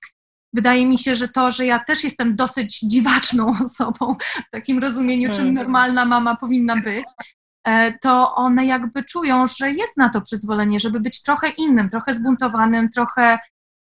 wydaje 0.53 0.87
mi 0.87 0.99
się, 0.99 1.15
że 1.15 1.29
to, 1.29 1.51
że 1.51 1.67
ja 1.67 1.85
też 1.85 2.05
jestem 2.05 2.37
dosyć 2.37 2.81
dziwaczną 2.81 3.55
osobą 3.65 4.17
w 4.49 4.51
takim 4.51 4.79
rozumieniu, 4.79 5.29
czym 5.29 5.49
mhm. 5.49 5.55
normalna 5.55 6.05
mama 6.05 6.37
powinna 6.37 6.77
być, 6.77 7.07
e, 7.67 7.99
to 7.99 8.35
one 8.35 8.67
jakby 8.67 9.05
czują, 9.05 9.45
że 9.47 9.73
jest 9.73 9.97
na 9.97 10.09
to 10.09 10.21
przyzwolenie, 10.21 10.81
żeby 10.81 11.01
być 11.01 11.23
trochę 11.23 11.49
innym, 11.49 11.89
trochę 11.89 12.15
zbuntowanym, 12.15 12.89
trochę 12.89 13.39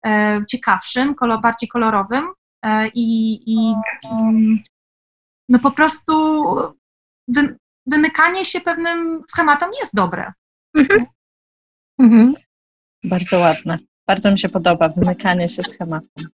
e, 0.06 0.42
ciekawszym, 0.50 1.16
kolor, 1.16 1.42
bardziej 1.42 1.70
kolorowym, 1.70 2.28
E, 2.66 2.88
i, 2.88 3.40
i 3.46 3.74
no 5.50 5.60
po 5.60 5.72
prostu 5.72 6.14
wy, 7.28 7.58
wymykanie 7.86 8.46
się 8.46 8.62
pewnym 8.62 9.24
schematom 9.28 9.70
jest 9.80 9.96
dobre. 9.96 10.34
Mhm. 10.78 11.06
Mhm. 12.00 12.34
Bardzo 13.04 13.40
ładne. 13.40 13.78
Bardzo 14.08 14.32
mi 14.32 14.40
się 14.40 14.50
podoba 14.50 14.90
wymykanie 14.90 15.50
się 15.50 15.64
schematom. 15.64 16.28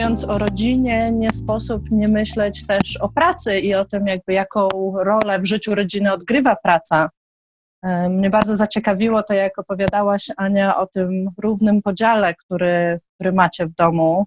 Mówiąc 0.00 0.24
o 0.24 0.38
rodzinie, 0.38 1.12
nie 1.12 1.32
sposób 1.32 1.90
nie 1.90 2.08
myśleć 2.08 2.66
też 2.66 2.96
o 2.96 3.08
pracy 3.08 3.58
i 3.58 3.74
o 3.74 3.84
tym, 3.84 4.06
jakby 4.06 4.32
jaką 4.32 4.68
rolę 4.94 5.38
w 5.38 5.44
życiu 5.44 5.74
rodziny 5.74 6.12
odgrywa 6.12 6.56
praca. 6.56 7.10
Mnie 8.10 8.30
bardzo 8.30 8.56
zaciekawiło 8.56 9.22
to, 9.22 9.34
jak 9.34 9.58
opowiadałaś, 9.58 10.26
Ania, 10.36 10.76
o 10.76 10.86
tym 10.86 11.28
równym 11.38 11.82
podziale, 11.82 12.34
który, 12.34 13.00
który 13.14 13.32
macie 13.32 13.66
w 13.66 13.72
domu. 13.72 14.26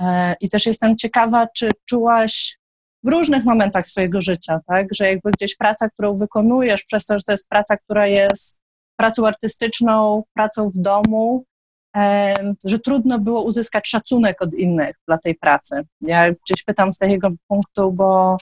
E, 0.00 0.34
I 0.40 0.48
też 0.48 0.66
jestem 0.66 0.96
ciekawa, 0.96 1.46
czy 1.46 1.68
czułaś 1.88 2.58
w 3.04 3.08
różnych 3.08 3.44
momentach 3.44 3.86
swojego 3.86 4.20
życia, 4.20 4.60
tak, 4.66 4.86
że 4.94 5.08
jakby 5.08 5.30
gdzieś 5.30 5.56
praca, 5.56 5.90
którą 5.90 6.14
wykonujesz, 6.14 6.84
przez 6.84 7.06
to, 7.06 7.18
że 7.18 7.24
to 7.24 7.32
jest 7.32 7.48
praca, 7.48 7.76
która 7.76 8.06
jest 8.06 8.60
pracą 8.96 9.26
artystyczną, 9.26 10.22
pracą 10.34 10.70
w 10.70 10.78
domu, 10.78 11.44
że 12.64 12.78
trudno 12.78 13.18
było 13.18 13.42
uzyskać 13.42 13.88
szacunek 13.88 14.42
od 14.42 14.54
innych 14.54 14.96
dla 15.06 15.18
tej 15.18 15.34
pracy. 15.34 15.82
Ja 16.00 16.30
gdzieś 16.30 16.64
pytam 16.66 16.92
z 16.92 16.98
takiego 16.98 17.28
punktu, 17.48 17.92
bo, 17.92 18.36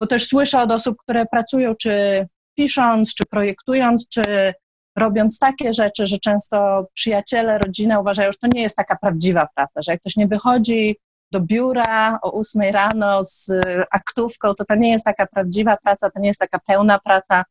bo 0.00 0.06
też 0.06 0.26
słyszę 0.26 0.62
od 0.62 0.72
osób, 0.72 0.96
które 1.02 1.26
pracują, 1.26 1.74
czy 1.74 2.26
pisząc, 2.56 3.14
czy 3.14 3.26
projektując, 3.26 4.08
czy 4.08 4.54
robiąc 4.96 5.38
takie 5.38 5.74
rzeczy, 5.74 6.06
że 6.06 6.18
często 6.18 6.86
przyjaciele, 6.94 7.58
rodzina 7.58 8.00
uważają, 8.00 8.32
że 8.32 8.38
to 8.38 8.48
nie 8.54 8.62
jest 8.62 8.76
taka 8.76 8.96
prawdziwa 8.96 9.48
praca, 9.54 9.82
że 9.82 9.92
jak 9.92 10.00
ktoś 10.00 10.16
nie 10.16 10.26
wychodzi 10.26 10.96
do 11.32 11.40
biura 11.40 12.18
o 12.22 12.32
8 12.32 12.62
rano 12.62 13.24
z 13.24 13.50
aktówką, 13.90 14.54
to 14.54 14.64
to 14.64 14.74
nie 14.74 14.90
jest 14.90 15.04
taka 15.04 15.26
prawdziwa 15.26 15.76
praca, 15.76 16.10
to 16.10 16.20
nie 16.20 16.28
jest 16.28 16.40
taka 16.40 16.58
pełna 16.58 16.98
praca, 16.98 17.44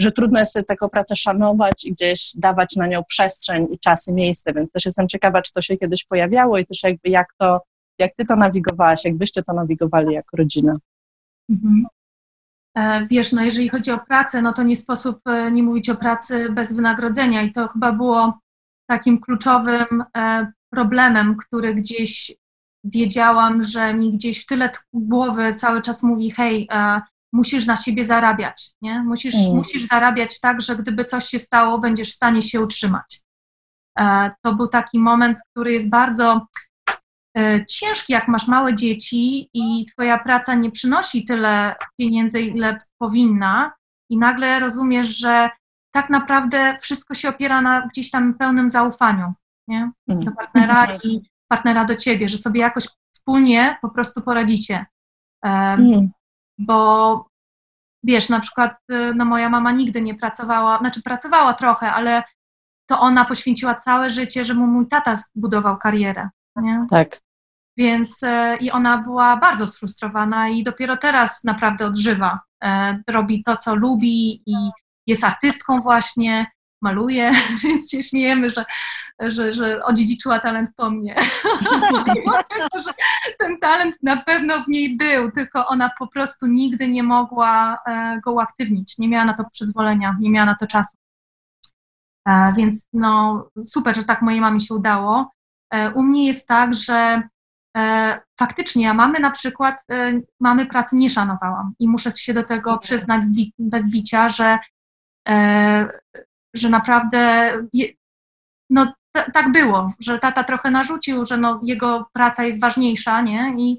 że 0.00 0.12
trudno 0.12 0.40
jest 0.40 0.58
taką 0.68 0.88
pracę 0.88 1.16
szanować 1.16 1.84
i 1.84 1.92
gdzieś 1.92 2.32
dawać 2.36 2.76
na 2.76 2.86
nią 2.86 3.04
przestrzeń 3.04 3.66
i 3.70 3.78
czas 3.78 4.08
i 4.08 4.12
miejsce, 4.12 4.52
więc 4.52 4.72
też 4.72 4.84
jestem 4.84 5.08
ciekawa, 5.08 5.42
czy 5.42 5.52
to 5.52 5.62
się 5.62 5.76
kiedyś 5.76 6.04
pojawiało 6.04 6.58
i 6.58 6.66
też 6.66 6.82
jakby 6.82 7.08
jak 7.08 7.26
to, 7.38 7.60
jak 7.98 8.14
ty 8.14 8.24
to 8.24 8.36
nawigowałaś, 8.36 9.04
jak 9.04 9.16
wyście 9.16 9.42
to 9.42 9.52
nawigowali 9.52 10.14
jako 10.14 10.36
rodzina. 10.36 10.76
Mhm. 11.50 11.86
E, 12.76 13.06
wiesz, 13.06 13.32
no 13.32 13.44
jeżeli 13.44 13.68
chodzi 13.68 13.90
o 13.90 13.98
pracę, 13.98 14.42
no 14.42 14.52
to 14.52 14.62
nie 14.62 14.76
sposób 14.76 15.20
e, 15.26 15.50
nie 15.50 15.62
mówić 15.62 15.90
o 15.90 15.96
pracy 15.96 16.48
bez 16.52 16.72
wynagrodzenia 16.72 17.42
i 17.42 17.52
to 17.52 17.68
chyba 17.68 17.92
było 17.92 18.38
takim 18.88 19.20
kluczowym 19.20 20.04
e, 20.16 20.52
problemem, 20.70 21.36
który 21.36 21.74
gdzieś 21.74 22.32
wiedziałam, 22.84 23.62
że 23.62 23.94
mi 23.94 24.12
gdzieś 24.12 24.42
w 24.42 24.46
tyle 24.46 24.70
głowy 24.92 25.54
cały 25.54 25.82
czas 25.82 26.02
mówi, 26.02 26.30
hej, 26.30 26.68
musisz 27.32 27.66
na 27.66 27.76
siebie 27.76 28.04
zarabiać, 28.04 28.70
nie? 28.82 29.02
Musisz, 29.02 29.34
mm. 29.34 29.56
musisz 29.56 29.86
zarabiać 29.86 30.40
tak, 30.40 30.60
że 30.60 30.76
gdyby 30.76 31.04
coś 31.04 31.24
się 31.24 31.38
stało, 31.38 31.78
będziesz 31.78 32.10
w 32.10 32.14
stanie 32.14 32.42
się 32.42 32.60
utrzymać. 32.60 33.20
E, 33.98 34.30
to 34.42 34.54
był 34.54 34.68
taki 34.68 34.98
moment, 34.98 35.38
który 35.50 35.72
jest 35.72 35.90
bardzo 35.90 36.46
e, 37.36 37.66
ciężki, 37.66 38.12
jak 38.12 38.28
masz 38.28 38.48
małe 38.48 38.74
dzieci 38.74 39.50
i 39.54 39.84
twoja 39.84 40.18
praca 40.18 40.54
nie 40.54 40.70
przynosi 40.70 41.24
tyle 41.24 41.74
pieniędzy, 41.98 42.40
ile 42.40 42.78
powinna 42.98 43.72
i 44.10 44.18
nagle 44.18 44.60
rozumiesz, 44.60 45.18
że 45.18 45.50
tak 45.94 46.10
naprawdę 46.10 46.76
wszystko 46.80 47.14
się 47.14 47.28
opiera 47.28 47.62
na 47.62 47.86
gdzieś 47.86 48.10
tam 48.10 48.34
pełnym 48.34 48.70
zaufaniu, 48.70 49.32
nie? 49.68 49.90
Do 50.08 50.14
mm. 50.14 50.34
partnera 50.34 50.86
i 51.04 51.20
partnera 51.48 51.84
do 51.84 51.94
ciebie, 51.94 52.28
że 52.28 52.36
sobie 52.36 52.60
jakoś 52.60 52.88
wspólnie 53.14 53.78
po 53.82 53.88
prostu 53.88 54.20
poradzicie. 54.20 54.86
Mm. 55.44 56.10
Bo 56.60 57.26
wiesz, 58.04 58.28
na 58.28 58.40
przykład 58.40 58.76
y, 58.92 59.12
no 59.14 59.24
moja 59.24 59.48
mama 59.48 59.72
nigdy 59.72 60.00
nie 60.00 60.14
pracowała, 60.14 60.78
znaczy 60.78 61.02
pracowała 61.02 61.54
trochę, 61.54 61.92
ale 61.92 62.22
to 62.90 63.00
ona 63.00 63.24
poświęciła 63.24 63.74
całe 63.74 64.10
życie, 64.10 64.44
żeby 64.44 64.60
mój 64.60 64.88
tata 64.88 65.14
zbudował 65.14 65.78
karierę. 65.78 66.28
Nie? 66.56 66.86
Tak. 66.90 67.20
Więc 67.76 68.22
e, 68.22 68.56
i 68.56 68.70
ona 68.70 68.98
była 68.98 69.36
bardzo 69.36 69.66
sfrustrowana 69.66 70.48
i 70.48 70.62
dopiero 70.62 70.96
teraz 70.96 71.44
naprawdę 71.44 71.86
odżywa. 71.86 72.40
E, 72.64 73.02
robi 73.08 73.42
to, 73.44 73.56
co 73.56 73.74
lubi 73.74 74.42
i 74.46 74.54
jest 75.06 75.24
artystką 75.24 75.80
właśnie, 75.80 76.46
maluje, 76.82 77.32
więc 77.62 77.90
się 77.90 78.02
śmiejemy, 78.02 78.50
że, 78.50 78.64
że, 79.20 79.52
że 79.52 79.84
odziedziczyła 79.84 80.38
talent 80.38 80.70
po 80.76 80.90
mnie. 80.90 81.16
że 82.86 82.92
ten 83.38 83.58
talent 83.58 83.96
na 84.02 84.16
pewno 84.16 84.64
w 84.64 84.68
niej 84.68 84.96
był, 84.96 85.30
tylko 85.30 85.66
ona 85.66 85.90
po 85.98 86.06
prostu 86.06 86.46
nigdy 86.46 86.88
nie 86.88 87.02
mogła 87.02 87.78
e, 87.86 88.20
go 88.24 88.32
uaktywnić. 88.32 88.98
Nie 88.98 89.08
miała 89.08 89.24
na 89.24 89.34
to 89.34 89.44
przyzwolenia, 89.52 90.16
nie 90.20 90.30
miała 90.30 90.46
na 90.46 90.54
to 90.54 90.66
czasu. 90.66 90.96
Więc 92.56 92.88
no 92.92 93.44
super, 93.64 93.96
że 93.96 94.04
tak 94.04 94.22
mojej 94.22 94.40
mamie 94.40 94.60
się 94.60 94.74
udało. 94.74 95.30
U 95.94 96.02
mnie 96.02 96.26
jest 96.26 96.48
tak, 96.48 96.74
że 96.74 97.22
E, 97.76 98.20
faktycznie, 98.38 98.90
a 98.90 98.94
mamy 98.94 99.20
na 99.20 99.30
przykład, 99.30 99.84
e, 99.90 100.20
mamy 100.40 100.66
pracy 100.66 100.96
nie 100.96 101.10
szanowałam 101.10 101.74
i 101.78 101.88
muszę 101.88 102.10
się 102.10 102.34
do 102.34 102.44
tego 102.44 102.78
przyznać 102.78 103.22
bez 103.58 103.88
bicia, 103.88 104.28
że, 104.28 104.58
e, 105.28 105.88
że 106.54 106.68
naprawdę 106.68 107.52
no 108.70 108.92
tak 109.32 109.52
było, 109.52 109.92
że 110.00 110.18
tata 110.18 110.44
trochę 110.44 110.70
narzucił, 110.70 111.26
że 111.26 111.36
no, 111.36 111.60
jego 111.62 112.10
praca 112.12 112.44
jest 112.44 112.60
ważniejsza, 112.60 113.20
nie? 113.20 113.54
I, 113.58 113.78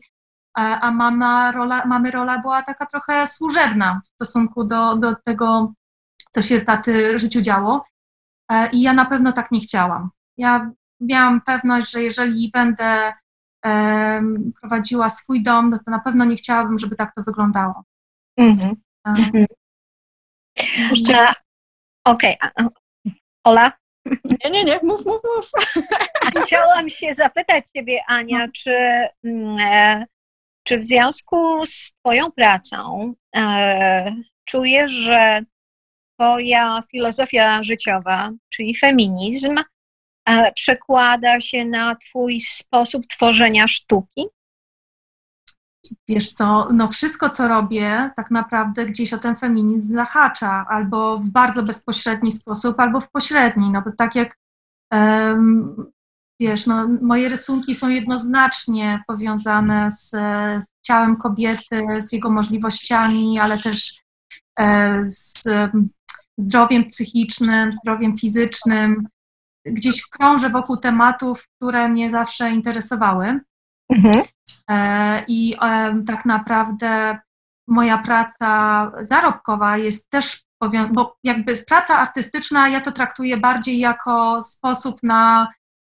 a 0.56 0.92
mama 0.92 1.52
rola, 1.52 1.86
mamy 1.86 2.12
rola 2.12 2.40
była 2.40 2.62
taka 2.62 2.86
trochę 2.86 3.28
służebna 3.28 4.00
w 4.04 4.08
stosunku 4.08 4.64
do, 4.64 4.96
do 4.96 5.16
tego, 5.16 5.74
co 6.32 6.42
się 6.42 6.62
taty 6.62 7.18
życiu 7.20 7.42
działo. 7.42 7.86
I 8.72 8.82
ja 8.82 8.94
na 8.94 9.06
pewno 9.06 9.32
tak 9.32 9.52
nie 9.52 9.60
chciałam. 9.60 10.10
Ja 10.38 10.72
miałam 11.02 11.42
pewność, 11.42 11.92
że 11.92 12.04
jeżeli 12.04 12.52
będę 12.54 13.14
prowadziła 14.62 15.10
swój 15.10 15.44
dom, 15.44 15.70
no 15.70 15.80
to 15.86 15.92
na 15.92 16.00
pewno 16.00 16.26
nie 16.26 16.36
chciałabym, 16.36 16.80
żeby 16.80 16.96
tak 16.96 17.16
to 17.16 17.24
wyglądało. 17.24 17.84
Mhm. 18.38 18.76
mhm. 19.08 19.46
Okej. 22.06 22.38
Okay. 22.40 22.70
Ola? 23.44 23.72
Nie, 24.06 24.52
nie, 24.52 24.64
nie, 24.64 24.80
mów, 24.84 25.06
mów, 25.06 25.22
mów. 25.36 25.52
Chciałam 26.44 26.90
się 26.90 27.14
zapytać 27.14 27.66
Ciebie, 27.76 28.04
Ania, 28.08 28.48
czy, 28.56 28.76
mm, 29.24 29.58
e, 29.60 30.06
czy 30.64 30.80
w 30.80 30.86
związku 30.86 31.66
z 31.66 31.94
Twoją 31.94 32.32
pracą 32.32 33.14
e, 33.36 34.16
czujesz, 34.46 34.92
że 34.92 35.42
Twoja 36.14 36.82
filozofia 36.92 37.64
życiowa, 37.64 38.32
czyli 38.50 38.78
feminizm, 38.78 39.56
przekłada 40.56 41.40
się 41.40 41.66
na 41.66 41.96
Twój 41.96 42.42
sposób 42.42 43.08
tworzenia 43.08 43.68
sztuki? 43.68 44.26
Wiesz 46.10 46.30
co, 46.30 46.68
no 46.74 46.88
wszystko, 46.88 47.30
co 47.30 47.48
robię, 47.48 48.12
tak 48.16 48.32
naprawdę 48.32 48.86
gdzieś 48.86 49.14
o 49.14 49.18
ten 49.18 49.36
feminizm 49.36 49.94
zahacza, 49.94 50.66
albo 50.70 51.20
w 51.20 51.30
bardzo 51.30 51.64
bezpośredni 51.64 52.32
sposób, 52.32 52.80
albo 52.80 53.00
w 53.00 53.12
pośredni, 53.12 53.72
no 53.72 53.82
bo 53.82 53.92
tak 53.98 54.16
jak 54.16 54.38
um, 54.92 55.92
wiesz, 56.40 56.68
no, 56.68 56.88
moje 57.02 57.30
rysunki 57.30 57.76
są 57.76 57.90
jednoznacznie 57.90 59.04
powiązane 59.08 59.92
z, 59.92 60.10
z 60.66 60.74
ciałem 60.82 61.18
kobiety, 61.18 61.88
z 61.98 62.12
jego 62.12 62.30
możliwościami, 62.30 63.40
ale 63.40 63.58
też 63.58 64.02
e, 64.60 65.00
z 65.04 65.44
zdrowiem 66.38 66.86
psychicznym, 66.86 67.72
zdrowiem 67.74 68.18
fizycznym, 68.18 69.08
gdzieś 69.66 70.08
krążę 70.08 70.50
wokół 70.50 70.78
tematów, 70.78 71.48
które 71.56 71.90
mnie 71.90 72.10
zawsze 72.10 72.52
interesowały. 72.52 73.40
Mhm. 73.92 74.24
E, 74.70 75.24
I 75.28 75.56
tak 76.08 76.26
naprawdę 76.26 77.20
moja 77.68 77.98
praca 77.98 78.92
zarobkowa 79.02 79.78
jest 79.78 80.10
też, 80.10 80.42
bo 80.92 81.18
jakby 81.24 81.54
praca 81.68 81.98
artystyczna, 81.98 82.70
ja 82.70 82.82
to 82.82 82.92
traktuję 82.92 83.38
bardziej 83.38 83.80
jako 83.80 84.44
sposób 84.44 85.04
na 85.04 85.48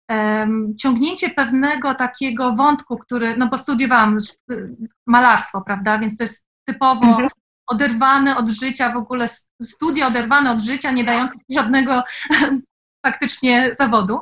um, 0.09 0.75
ciągnięcie 0.77 1.29
pewnego 1.29 1.95
takiego 1.95 2.53
wątku, 2.53 2.97
który, 2.97 3.37
no 3.37 3.47
bo 3.47 3.57
studiowałam 3.57 4.17
malarstwo, 5.07 5.61
prawda, 5.61 5.99
więc 5.99 6.17
to 6.17 6.23
jest 6.23 6.47
typowo 6.67 7.05
mhm. 7.05 7.29
oderwane 7.67 8.37
od 8.37 8.49
życia, 8.49 8.93
w 8.93 8.97
ogóle 8.97 9.25
studia 9.63 10.07
oderwane 10.07 10.51
od 10.51 10.61
życia, 10.61 10.91
nie 10.91 11.03
dające 11.03 11.37
żadnego 11.49 12.03
faktycznie 13.05 13.75
zawodu. 13.79 14.19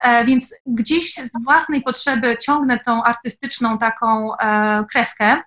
E, 0.00 0.24
więc 0.24 0.54
gdzieś 0.66 1.14
z 1.14 1.44
własnej 1.44 1.82
potrzeby 1.82 2.36
ciągnę 2.36 2.78
tą 2.78 3.04
artystyczną 3.04 3.78
taką 3.78 4.36
e, 4.36 4.84
kreskę, 4.92 5.42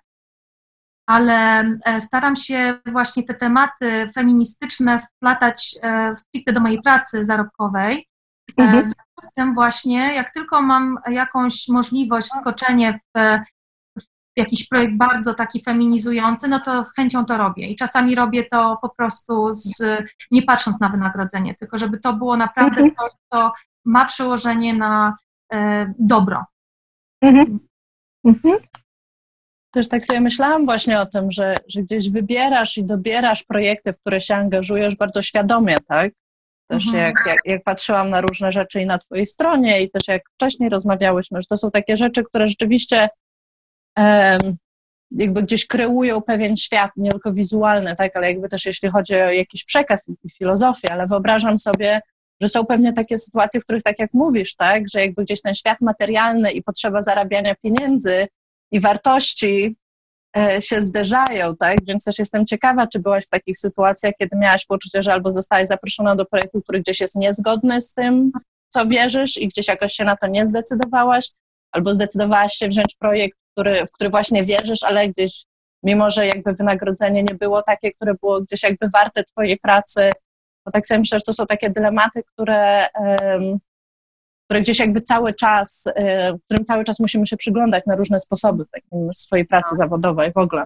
ale 1.06 1.60
e, 1.84 2.00
staram 2.00 2.36
się 2.36 2.78
właśnie 2.86 3.22
te 3.22 3.34
tematy 3.34 4.10
feministyczne 4.14 4.98
wplatać 4.98 5.78
stricte 6.14 6.52
do 6.52 6.60
mojej 6.60 6.82
pracy 6.82 7.24
zarobkowej. 7.24 8.08
Mhm. 8.56 8.82
W 8.82 8.86
związku 8.86 9.20
z 9.22 9.30
tym 9.30 9.54
właśnie, 9.54 10.14
jak 10.14 10.30
tylko 10.30 10.62
mam 10.62 10.98
jakąś 11.10 11.68
możliwość 11.68 12.28
skoczenie 12.28 12.98
w 12.98 13.38
jakiś 14.36 14.68
projekt 14.68 14.94
bardzo 14.96 15.34
taki 15.34 15.62
feminizujący, 15.62 16.48
no 16.48 16.60
to 16.60 16.84
z 16.84 16.94
chęcią 16.94 17.24
to 17.24 17.36
robię. 17.36 17.66
I 17.68 17.76
czasami 17.76 18.14
robię 18.14 18.44
to 18.44 18.78
po 18.82 18.88
prostu 18.88 19.50
z, 19.50 19.82
nie 20.30 20.42
patrząc 20.42 20.80
na 20.80 20.88
wynagrodzenie, 20.88 21.54
tylko 21.54 21.78
żeby 21.78 21.98
to 21.98 22.12
było 22.12 22.36
naprawdę 22.36 22.80
mhm. 22.80 22.94
coś, 22.94 23.10
co 23.32 23.52
ma 23.84 24.04
przełożenie 24.04 24.74
na 24.74 25.14
e, 25.52 25.94
dobro. 25.98 26.44
Mhm. 27.22 27.60
Mhm. 28.24 28.58
Też 29.72 29.88
tak 29.88 30.06
sobie 30.06 30.20
myślałam 30.20 30.64
właśnie 30.64 31.00
o 31.00 31.06
tym, 31.06 31.32
że, 31.32 31.54
że 31.68 31.82
gdzieś 31.82 32.10
wybierasz 32.10 32.78
i 32.78 32.84
dobierasz 32.84 33.44
projekty, 33.44 33.92
w 33.92 34.00
które 34.00 34.20
się 34.20 34.34
angażujesz 34.34 34.96
bardzo 34.96 35.22
świadomie, 35.22 35.76
tak? 35.88 36.12
Też 36.70 36.86
mhm. 36.86 37.04
jak, 37.04 37.14
jak, 37.26 37.38
jak, 37.44 37.62
patrzyłam 37.64 38.10
na 38.10 38.20
różne 38.20 38.52
rzeczy 38.52 38.80
i 38.80 38.86
na 38.86 38.98
Twojej 38.98 39.26
stronie, 39.26 39.82
i 39.82 39.90
też 39.90 40.08
jak 40.08 40.22
wcześniej 40.34 40.68
rozmawiałyśmy, 40.68 41.42
że 41.42 41.46
to 41.46 41.56
są 41.56 41.70
takie 41.70 41.96
rzeczy, 41.96 42.24
które 42.24 42.48
rzeczywiście 42.48 43.08
jakby 45.10 45.42
gdzieś 45.42 45.66
kreują 45.66 46.20
pewien 46.22 46.56
świat, 46.56 46.90
nie 46.96 47.10
tylko 47.10 47.32
wizualny, 47.32 47.96
tak, 47.96 48.16
ale 48.16 48.26
jakby 48.26 48.48
też 48.48 48.66
jeśli 48.66 48.88
chodzi 48.88 49.14
o 49.14 49.30
jakiś 49.30 49.64
przekaz 49.64 50.08
i 50.24 50.30
filozofię, 50.30 50.92
ale 50.92 51.06
wyobrażam 51.06 51.58
sobie, 51.58 52.00
że 52.40 52.48
są 52.48 52.66
pewnie 52.66 52.92
takie 52.92 53.18
sytuacje, 53.18 53.60
w 53.60 53.64
których 53.64 53.82
tak 53.82 53.98
jak 53.98 54.14
mówisz, 54.14 54.56
tak, 54.56 54.88
że 54.88 55.00
jakby 55.00 55.24
gdzieś 55.24 55.40
ten 55.40 55.54
świat 55.54 55.80
materialny 55.80 56.50
i 56.50 56.62
potrzeba 56.62 57.02
zarabiania 57.02 57.54
pieniędzy 57.54 58.28
i 58.72 58.80
wartości 58.80 59.76
e, 60.36 60.62
się 60.62 60.82
zderzają, 60.82 61.56
tak, 61.56 61.84
więc 61.84 62.04
też 62.04 62.18
jestem 62.18 62.46
ciekawa, 62.46 62.86
czy 62.86 62.98
byłaś 62.98 63.26
w 63.26 63.30
takich 63.30 63.58
sytuacjach, 63.58 64.14
kiedy 64.18 64.36
miałaś 64.36 64.66
poczucie, 64.66 65.02
że 65.02 65.12
albo 65.12 65.32
zostałaś 65.32 65.68
zaproszona 65.68 66.16
do 66.16 66.24
projektu, 66.24 66.62
który 66.62 66.80
gdzieś 66.80 67.00
jest 67.00 67.16
niezgodny 67.16 67.80
z 67.80 67.92
tym, 67.94 68.32
co 68.68 68.86
wierzysz 68.86 69.36
i 69.36 69.48
gdzieś 69.48 69.68
jakoś 69.68 69.92
się 69.92 70.04
na 70.04 70.16
to 70.16 70.26
nie 70.26 70.46
zdecydowałaś, 70.46 71.30
albo 71.72 71.94
zdecydowałaś 71.94 72.54
się 72.54 72.68
wziąć 72.68 72.94
projekt, 72.98 73.39
który, 73.52 73.86
w 73.86 73.92
który 73.92 74.10
właśnie 74.10 74.44
wierzysz, 74.44 74.82
ale 74.82 75.08
gdzieś, 75.08 75.44
mimo 75.82 76.10
że 76.10 76.26
jakby 76.26 76.52
wynagrodzenie 76.52 77.22
nie 77.22 77.34
było 77.34 77.62
takie, 77.62 77.92
które 77.92 78.14
było 78.14 78.40
gdzieś 78.40 78.62
jakby 78.62 78.88
warte 78.88 79.24
twojej 79.24 79.58
pracy, 79.58 80.10
to 80.64 80.70
tak 80.70 80.86
sobie 80.86 81.00
myślę, 81.00 81.18
że 81.18 81.24
to 81.24 81.32
są 81.32 81.46
takie 81.46 81.70
dylematy, 81.70 82.22
które, 82.22 82.88
które 84.44 84.62
gdzieś 84.62 84.78
jakby 84.78 85.00
cały 85.00 85.34
czas, 85.34 85.84
um, 85.96 86.38
którym 86.44 86.64
cały 86.64 86.84
czas 86.84 87.00
musimy 87.00 87.26
się 87.26 87.36
przyglądać 87.36 87.86
na 87.86 87.96
różne 87.96 88.20
sposoby 88.20 88.64
w 88.92 89.16
swojej 89.16 89.46
pracy 89.46 89.70
tak. 89.70 89.78
zawodowej 89.78 90.32
w 90.32 90.36
ogóle. 90.36 90.64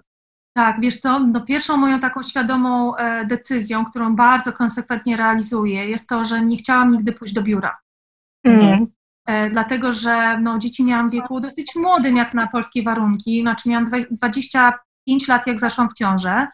Tak, 0.57 0.81
wiesz 0.81 0.97
co, 0.97 1.19
no 1.19 1.41
pierwszą 1.41 1.77
moją 1.77 2.01
taką 2.01 2.23
świadomą 2.23 2.97
e, 2.97 3.27
decyzją, 3.27 3.85
którą 3.85 4.17
bardzo 4.17 4.53
konsekwentnie 4.53 5.17
realizuję, 5.17 5.89
jest 5.89 6.09
to, 6.09 6.25
że 6.25 6.41
nie 6.45 6.57
chciałam 6.57 6.93
nigdy 6.93 7.13
pójść 7.13 7.35
do 7.35 7.43
biura. 7.43 7.77
Mm. 8.45 8.85
E, 9.27 9.49
dlatego 9.49 9.93
że 9.93 10.39
no, 10.41 10.59
dzieci 10.59 10.85
miałam 10.85 11.09
w 11.09 11.13
wieku 11.13 11.41
dosyć 11.41 11.75
młodym 11.77 12.17
jak 12.17 12.35
na 12.35 12.47
polskie 12.47 12.83
warunki, 12.83 13.41
znaczy 13.41 13.69
miałam 13.69 13.91
25 14.11 15.29
lat 15.29 15.47
jak 15.47 15.61
zaszłam 15.61 15.89
w 15.89 15.99
ciążę 15.99 16.47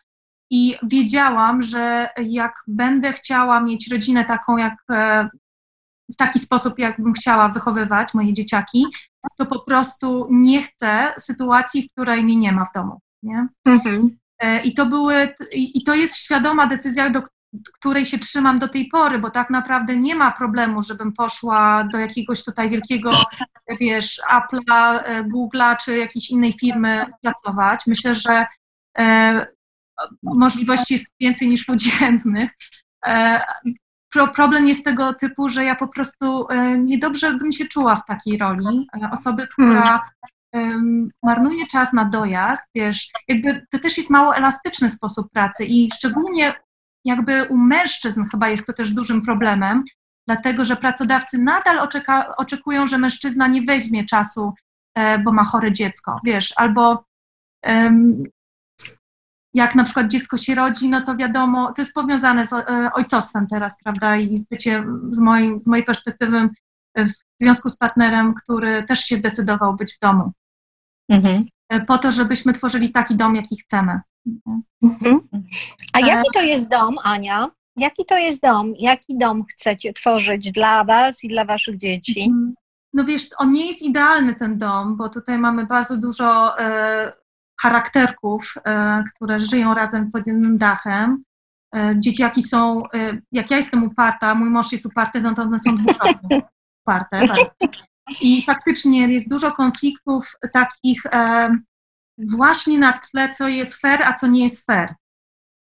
i 0.50 0.76
wiedziałam, 0.83 1.62
że 1.62 2.09
jak 2.22 2.52
będę 2.68 3.12
chciała 3.12 3.61
mieć 3.61 3.92
rodzinę 3.92 4.24
taką 4.24 4.56
jak 4.56 4.74
e, 4.90 5.28
w 6.12 6.16
taki 6.16 6.38
sposób, 6.38 6.78
jakbym 6.78 7.12
chciała 7.12 7.48
wychowywać 7.48 8.14
moje 8.14 8.33
dzieciaki, 8.33 8.87
to 9.37 9.46
po 9.46 9.61
prostu 9.61 10.26
nie 10.30 10.62
chcę 10.62 11.12
sytuacji, 11.18 11.83
w 11.83 11.92
której 11.92 12.24
mnie 12.24 12.37
nie 12.37 12.52
ma 12.52 12.64
w 12.64 12.72
domu. 12.74 12.98
Nie? 13.22 13.48
Mhm. 13.64 14.16
E, 14.38 14.62
I 14.62 14.74
to 14.74 14.87
były, 14.87 15.35
i 15.52 15.85
to 15.85 15.94
jest 15.94 16.16
świadoma 16.16 16.66
decyzja, 16.66 17.11
do, 17.11 17.22
której 17.74 18.06
się 18.06 18.18
trzymam 18.18 18.58
do 18.58 18.68
tej 18.68 18.88
pory, 18.88 19.18
bo 19.18 19.30
tak 19.30 19.50
naprawdę 19.50 19.96
nie 19.96 20.14
ma 20.14 20.32
problemu, 20.32 20.82
żebym 20.82 21.12
poszła 21.12 21.84
do 21.92 21.98
jakiegoś 21.98 22.44
tutaj 22.44 22.70
wielkiego, 22.70 23.10
wiesz, 23.80 24.20
Apple'a, 24.30 25.00
e, 25.04 25.24
Google'a 25.24 25.76
czy 25.76 25.98
jakiejś 25.98 26.30
innej 26.30 26.52
firmy 26.52 27.06
pracować. 27.22 27.86
Myślę, 27.86 28.14
że 28.14 28.46
e, 28.98 29.46
możliwości 30.22 30.94
jest 30.94 31.06
więcej 31.20 31.48
niż 31.48 31.68
ludzi 31.68 31.90
chętnych. 32.00 32.50
E, 33.06 33.40
pro, 34.12 34.28
problem 34.28 34.68
jest 34.68 34.84
tego 34.84 35.14
typu, 35.14 35.48
że 35.48 35.64
ja 35.64 35.74
po 35.74 35.88
prostu 35.88 36.48
e, 36.48 36.78
niedobrze 36.78 37.34
bym 37.34 37.52
się 37.52 37.64
czuła 37.64 37.94
w 37.94 38.04
takiej 38.04 38.38
roli. 38.38 38.86
E, 39.02 39.10
osoby, 39.12 39.46
która 39.46 40.10
um, 40.52 41.08
marnuje 41.22 41.66
czas 41.66 41.92
na 41.92 42.04
dojazd, 42.04 42.70
wiesz, 42.74 43.10
jakby 43.28 43.66
to 43.70 43.78
też 43.78 43.96
jest 43.96 44.10
mało 44.10 44.36
elastyczny 44.36 44.90
sposób 44.90 45.30
pracy 45.32 45.64
i 45.64 45.90
szczególnie 45.94 46.54
jakby 47.04 47.44
u 47.44 47.58
mężczyzn 47.58 48.22
chyba 48.30 48.48
jest 48.48 48.66
to 48.66 48.72
też 48.72 48.92
dużym 48.92 49.22
problemem, 49.22 49.84
dlatego 50.28 50.64
że 50.64 50.76
pracodawcy 50.76 51.38
nadal 51.38 51.78
oczeka, 51.78 52.36
oczekują, 52.36 52.86
że 52.86 52.98
mężczyzna 52.98 53.46
nie 53.46 53.62
weźmie 53.62 54.04
czasu, 54.04 54.52
e, 54.94 55.18
bo 55.18 55.32
ma 55.32 55.44
chore 55.44 55.72
dziecko, 55.72 56.20
wiesz, 56.24 56.52
albo 56.56 57.04
jak 59.54 59.74
na 59.74 59.84
przykład 59.84 60.06
dziecko 60.06 60.36
się 60.36 60.54
rodzi, 60.54 60.88
no 60.88 61.00
to 61.00 61.16
wiadomo, 61.16 61.72
to 61.72 61.82
jest 61.82 61.94
powiązane 61.94 62.46
z 62.46 62.52
e, 62.52 62.90
ojcostwem 62.94 63.46
teraz, 63.46 63.78
prawda, 63.84 64.16
i 64.16 64.38
z 64.38 64.48
byciem, 64.48 65.10
z, 65.14 65.18
moim, 65.18 65.60
z 65.60 65.66
mojej 65.66 65.84
perspektywy 65.84 66.48
w 66.96 67.10
związku 67.40 67.70
z 67.70 67.76
partnerem, 67.76 68.34
który 68.34 68.84
też 68.84 69.00
się 69.00 69.16
zdecydował 69.16 69.76
być 69.76 69.94
w 69.94 69.98
domu. 69.98 70.32
Mhm. 71.08 71.46
E, 71.70 71.80
po 71.80 71.98
to, 71.98 72.12
żebyśmy 72.12 72.52
tworzyli 72.52 72.92
taki 72.92 73.16
dom, 73.16 73.37
jaki 73.37 73.56
chcemy. 73.56 74.00
Mhm. 74.83 75.20
A 75.92 76.00
jaki 76.00 76.28
to 76.35 76.42
jest 76.42 76.70
dom, 76.70 76.96
Ania? 77.02 77.50
Jaki 77.76 78.04
to 78.04 78.18
jest 78.18 78.42
dom? 78.42 78.72
Jaki 78.78 79.18
dom 79.18 79.44
chcecie 79.44 79.92
tworzyć 79.92 80.52
dla 80.52 80.85
Was 80.85 81.24
i 81.24 81.28
dla 81.28 81.44
Waszych 81.44 81.78
dzieci? 81.78 82.22
Mhm. 82.22 82.54
No 82.92 83.04
wiesz, 83.04 83.22
on 83.38 83.52
nie 83.52 83.66
jest 83.66 83.83
idealny 83.83 84.35
ten 84.35 84.59
dom, 84.59 84.96
bo 84.96 85.09
tutaj 85.09 85.38
mamy 85.38 85.66
bardzo 85.66 85.96
dużo 85.96 86.59
e, 86.59 87.12
charakterków, 87.62 88.54
e, 88.64 89.04
które 89.14 89.40
żyją 89.40 89.74
razem 89.74 90.11
pod 90.11 90.26
jednym 90.26 90.59
dachem. 90.59 91.20
E, 91.76 91.94
dzieciaki 91.96 92.42
są, 92.42 92.78
e, 92.94 93.18
jak 93.33 93.50
ja 93.50 93.56
jestem 93.56 93.85
uparta, 93.85 94.35
mój 94.35 94.50
mąż 94.50 94.72
jest 94.72 94.87
uparty, 94.87 95.20
no 95.20 95.35
to 95.35 95.42
one 95.42 95.59
są 95.59 95.76
dwukrotnie 95.76 96.42
uparte. 96.85 97.26
I 98.20 98.42
faktycznie 98.42 99.12
jest 99.12 99.31
dużo 99.31 99.53
konfliktów 99.53 100.33
takich 100.53 101.03
właśnie 102.18 102.79
na 102.79 102.99
tle, 102.99 103.29
co 103.29 103.49
jest 103.49 103.81
fair, 103.81 104.03
a 104.03 104.14
co 104.14 104.27
nie 104.27 104.42
jest 104.42 104.66
fair. 104.66 104.94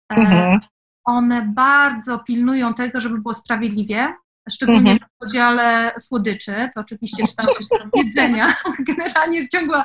Mhm. 0.09 0.61
One 1.05 1.43
bardzo 1.43 2.19
pilnują 2.19 2.75
tego, 2.75 3.01
żeby 3.01 3.21
było 3.21 3.35
sprawiedliwie, 3.35 4.15
szczególnie 4.51 4.93
mhm. 4.93 4.99
w 4.99 5.19
podziale 5.19 5.93
słodyczy, 5.99 6.71
to 6.75 6.81
oczywiście 6.81 7.23
czy 7.27 7.37
tam 7.37 7.47
jedzenia. 7.95 8.55
Generalnie 8.89 9.39
jest 9.39 9.53
ciągła 9.53 9.85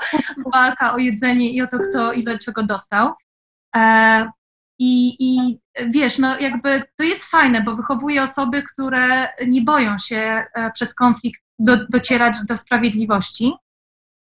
walka 0.53 0.93
o 0.93 0.97
jedzenie 0.97 1.49
i 1.49 1.61
o 1.61 1.67
to, 1.67 1.79
kto 1.79 2.13
ile 2.13 2.37
czego 2.37 2.63
dostał. 2.63 3.13
E, 3.75 4.31
i, 4.79 5.15
I 5.19 5.59
wiesz, 5.87 6.17
no 6.17 6.39
jakby 6.39 6.83
to 6.95 7.03
jest 7.03 7.23
fajne, 7.23 7.61
bo 7.61 7.75
wychowuje 7.75 8.23
osoby, 8.23 8.63
które 8.63 9.29
nie 9.47 9.61
boją 9.61 9.97
się 9.97 10.45
e, 10.53 10.71
przez 10.71 10.95
konflikt 10.95 11.44
do, 11.59 11.77
docierać 11.89 12.37
do 12.47 12.57
sprawiedliwości. 12.57 13.53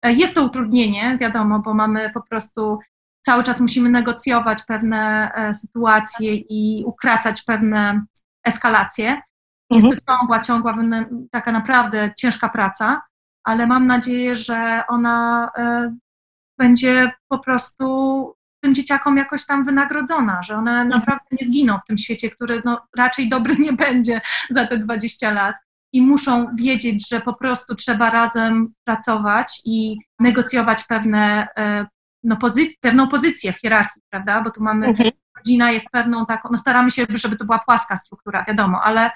E, 0.03 0.13
jest 0.13 0.35
to 0.35 0.45
utrudnienie, 0.45 1.17
wiadomo, 1.21 1.59
bo 1.59 1.75
mamy 1.75 2.11
po 2.11 2.23
prostu 2.23 2.79
cały 3.21 3.43
czas 3.43 3.61
musimy 3.61 3.91
negocjować 3.91 4.63
pewne 4.63 5.31
sytuacje 5.53 6.35
i 6.35 6.85
ukracać 6.87 7.43
pewne 7.43 8.05
eskalacje, 8.45 9.21
jest 9.71 9.85
mhm. 9.85 10.01
to 10.07 10.17
ciągła, 10.17 10.41
ciągła, 10.41 10.75
taka 11.31 11.53
naprawdę 11.53 12.13
ciężka 12.17 12.49
praca, 12.49 13.03
ale 13.45 13.67
mam 13.67 13.87
nadzieję, 13.87 14.37
że 14.37 14.83
ona 14.89 15.51
e, 15.59 15.97
będzie 16.59 17.13
po 17.29 17.39
prostu 17.39 18.35
tym 18.61 18.75
dzieciakom 18.75 19.17
jakoś 19.17 19.47
tam 19.47 19.65
wynagrodzona, 19.65 20.43
że 20.43 20.57
one 20.57 20.71
mhm. 20.71 20.89
naprawdę 20.89 21.25
nie 21.41 21.47
zginą 21.47 21.79
w 21.79 21.87
tym 21.87 21.99
świecie, 21.99 22.31
który 22.31 22.63
no, 22.65 22.87
raczej 22.97 23.29
dobry 23.29 23.57
nie 23.57 23.73
będzie 23.73 24.21
za 24.51 24.67
te 24.67 24.79
20 24.79 25.33
lat. 25.33 25.57
I 25.95 26.03
muszą 26.03 26.47
wiedzieć, 26.57 27.09
że 27.09 27.21
po 27.21 27.35
prostu 27.35 27.75
trzeba 27.75 28.11
razem 28.11 28.73
pracować 28.85 29.61
i 29.65 29.97
negocjować 30.21 30.85
pewne, 30.85 31.49
e, 31.59 31.87
no, 32.23 32.37
pozyc- 32.37 32.77
pewną 32.81 33.09
pozycję 33.09 33.53
w 33.53 33.61
hierarchii, 33.61 34.03
prawda? 34.11 34.41
Bo 34.41 34.51
tu 34.51 34.63
mamy, 34.63 34.87
mhm. 34.87 35.11
rodzina 35.37 35.71
jest 35.71 35.87
pewną 35.93 36.27
taką, 36.27 36.49
no 36.53 36.59
staramy 36.59 36.91
się, 36.91 37.07
żeby 37.11 37.37
to 37.37 37.45
była 37.45 37.59
płaska 37.59 37.97
struktura, 37.97 38.45
wiadomo, 38.49 38.81
ale 38.83 39.11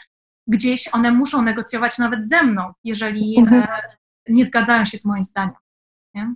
gdzieś 0.47 0.95
one 0.95 1.13
muszą 1.13 1.43
negocjować 1.43 1.99
nawet 1.99 2.29
ze 2.29 2.43
mną, 2.43 2.73
jeżeli 2.85 3.39
mhm. 3.39 3.63
E, 3.63 3.69
nie 4.29 4.45
zgadzają 4.45 4.85
się 4.85 4.99
z 4.99 5.05
moim 5.05 5.23
zdaniem. 5.23 5.55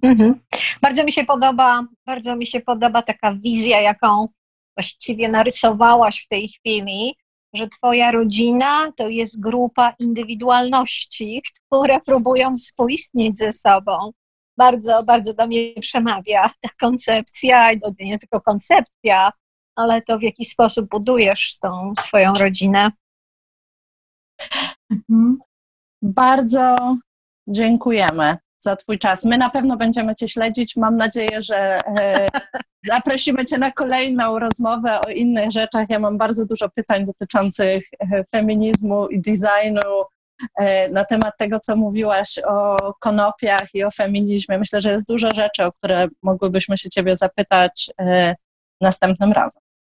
Mhm. 0.02 0.40
Bardzo 0.82 1.04
mi 1.04 1.12
się 1.12 1.24
podoba, 1.24 1.86
bardzo 2.06 2.36
mi 2.36 2.46
się 2.46 2.60
podoba 2.60 3.02
taka 3.02 3.34
wizja, 3.34 3.80
jaką 3.80 4.28
właściwie 4.76 5.28
narysowałaś 5.28 6.24
w 6.24 6.28
tej 6.28 6.48
chwili, 6.48 7.16
że 7.54 7.68
twoja 7.68 8.10
rodzina 8.12 8.92
to 8.96 9.08
jest 9.08 9.40
grupa 9.40 9.94
indywidualności, 9.98 11.42
które 11.66 12.00
próbują 12.00 12.56
współistnieć 12.56 13.36
ze 13.36 13.52
sobą. 13.52 14.12
Bardzo, 14.56 15.02
bardzo 15.04 15.34
do 15.34 15.46
mnie 15.46 15.74
przemawia 15.80 16.50
ta 16.60 16.68
koncepcja, 16.80 17.70
nie 18.00 18.18
tylko 18.18 18.40
koncepcja, 18.40 19.32
ale 19.76 20.02
to 20.02 20.18
w 20.18 20.22
jaki 20.22 20.44
sposób 20.44 20.88
budujesz 20.90 21.58
tą 21.58 21.92
swoją 22.00 22.32
rodzinę. 22.34 22.90
Mhm. 24.90 25.38
Bardzo 26.02 26.96
dziękujemy 27.48 28.36
za 28.62 28.76
Twój 28.76 28.98
czas. 28.98 29.24
My 29.24 29.38
na 29.38 29.50
pewno 29.50 29.76
będziemy 29.76 30.14
Cię 30.14 30.28
śledzić. 30.28 30.76
Mam 30.76 30.96
nadzieję, 30.96 31.42
że 31.42 31.80
e, 32.00 32.28
zaprosimy 32.92 33.44
Cię 33.44 33.58
na 33.58 33.70
kolejną 33.72 34.38
rozmowę 34.38 35.00
o 35.00 35.10
innych 35.10 35.50
rzeczach. 35.50 35.90
Ja 35.90 35.98
mam 35.98 36.18
bardzo 36.18 36.46
dużo 36.46 36.68
pytań 36.68 37.04
dotyczących 37.06 37.84
e, 38.00 38.24
feminizmu 38.24 39.08
i 39.08 39.20
designu, 39.20 40.04
e, 40.58 40.88
na 40.88 41.04
temat 41.04 41.34
tego, 41.38 41.60
co 41.60 41.76
mówiłaś 41.76 42.38
o 42.46 42.76
konopiach 43.00 43.74
i 43.74 43.84
o 43.84 43.90
feminizmie. 43.90 44.58
Myślę, 44.58 44.80
że 44.80 44.92
jest 44.92 45.06
dużo 45.06 45.28
rzeczy, 45.34 45.64
o 45.64 45.72
które 45.72 46.08
mogłybyśmy 46.22 46.78
się 46.78 46.90
Ciebie 46.90 47.16
zapytać 47.16 47.90
następnym 48.80 49.32
razem. 49.32 49.71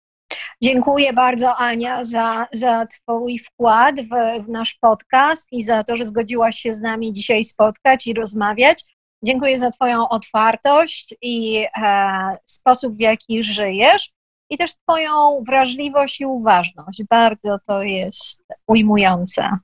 Dziękuję 0.64 1.12
bardzo 1.12 1.56
Ania 1.56 2.04
za, 2.04 2.46
za 2.52 2.86
Twój 2.86 3.38
wkład 3.38 4.00
w, 4.00 4.44
w 4.44 4.48
nasz 4.48 4.74
podcast 4.74 5.48
i 5.52 5.62
za 5.62 5.84
to, 5.84 5.96
że 5.96 6.04
zgodziłaś 6.04 6.56
się 6.56 6.74
z 6.74 6.80
nami 6.80 7.12
dzisiaj 7.12 7.44
spotkać 7.44 8.06
i 8.06 8.14
rozmawiać. 8.14 8.84
Dziękuję 9.24 9.58
za 9.58 9.70
Twoją 9.70 10.08
otwartość 10.08 11.14
i 11.22 11.66
e, 11.76 12.36
sposób, 12.44 12.96
w 12.96 13.00
jaki 13.00 13.42
żyjesz, 13.42 14.10
i 14.50 14.56
też 14.56 14.74
Twoją 14.74 15.42
wrażliwość 15.46 16.20
i 16.20 16.26
uważność. 16.26 17.02
Bardzo 17.10 17.58
to 17.66 17.82
jest 17.82 18.44
ujmujące. 18.66 19.58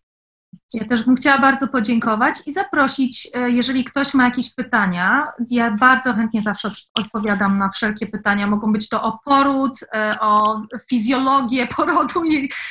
Ja 0.72 0.85
też 0.85 1.04
bym 1.04 1.16
chciała 1.16 1.38
bardzo 1.38 1.68
podziękować 1.68 2.35
i 2.46 2.52
zaprosić, 2.52 3.28
e, 3.35 3.50
jeżeli 3.50 3.85
ktoś 3.85 4.14
ma 4.14 4.24
jakieś 4.24 4.54
pytania, 4.54 5.33
ja 5.50 5.70
bardzo 5.70 6.12
chętnie 6.12 6.42
zawsze 6.42 6.70
odpowiadam 6.94 7.59
na 7.59 7.68
wszelkie 7.68 8.07
pytania. 8.07 8.46
Mogą 8.46 8.72
być 8.72 8.88
to 8.88 9.02
o 9.02 9.18
poród, 9.24 9.72
e, 9.94 10.20
o 10.20 10.61
fizjologię 10.90 11.66
porodu 11.76 12.22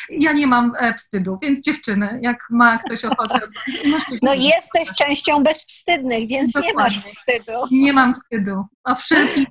ja 0.09 0.31
nie 0.31 0.47
mam 0.47 0.71
e, 0.79 0.93
wstydu, 0.93 1.37
więc 1.41 1.65
dziewczyny, 1.65 2.19
jak 2.23 2.37
ma 2.49 2.77
ktoś 2.77 3.05
ochotę. 3.05 3.39
No 4.21 4.33
jesteś 4.33 4.89
częścią 4.97 5.43
bezwstydnych, 5.43 6.27
więc 6.27 6.51
Dokładnie. 6.51 6.69
nie 6.69 6.75
masz 6.75 6.99
wstydu. 7.03 7.51
Nie 7.71 7.93
mam 7.93 8.13
wstydu. 8.13 8.65
O 8.83 8.95
wszelkich 8.95 9.47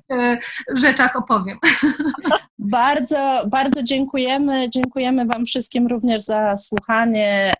rzeczach 0.75 1.15
opowiem. 1.15 1.57
Bardzo, 2.59 3.43
bardzo 3.47 3.83
dziękujemy. 3.83 4.69
Dziękujemy 4.69 5.25
Wam 5.25 5.45
wszystkim 5.45 5.87
również 5.87 6.21
za 6.21 6.57
słuchanie. 6.57 7.53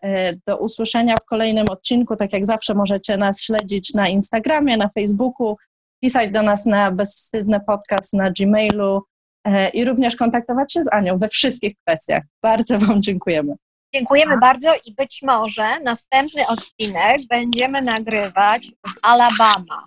Do 0.47 0.57
usłyszenia 0.57 1.15
w 1.17 1.25
kolejnym 1.25 1.69
odcinku. 1.69 2.15
Tak 2.15 2.33
jak 2.33 2.45
zawsze 2.45 2.73
możecie 2.73 3.17
nas 3.17 3.41
śledzić 3.41 3.93
na 3.93 4.09
Instagramie, 4.09 4.77
na 4.77 4.89
Facebooku, 4.89 5.55
pisać 6.03 6.31
do 6.31 6.41
nas 6.41 6.65
na 6.65 6.91
bezwstydny 6.91 7.59
podcast 7.67 8.13
na 8.13 8.31
Gmailu 8.31 9.01
e, 9.45 9.69
i 9.69 9.85
również 9.85 10.15
kontaktować 10.15 10.73
się 10.73 10.83
z 10.83 10.93
Anią 10.93 11.17
we 11.17 11.29
wszystkich 11.29 11.75
kwestiach. 11.85 12.23
Bardzo 12.43 12.79
Wam 12.79 13.01
dziękujemy. 13.01 13.53
Dziękujemy 13.95 14.37
bardzo 14.37 14.69
i 14.85 14.93
być 14.93 15.19
może 15.23 15.79
następny 15.83 16.47
odcinek 16.47 17.21
będziemy 17.29 17.81
nagrywać 17.81 18.67
w 18.87 18.91
Alabama. 19.01 19.83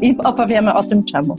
I 0.00 0.16
opowiemy 0.24 0.74
o 0.74 0.82
tym 0.82 1.04
czemu. 1.04 1.36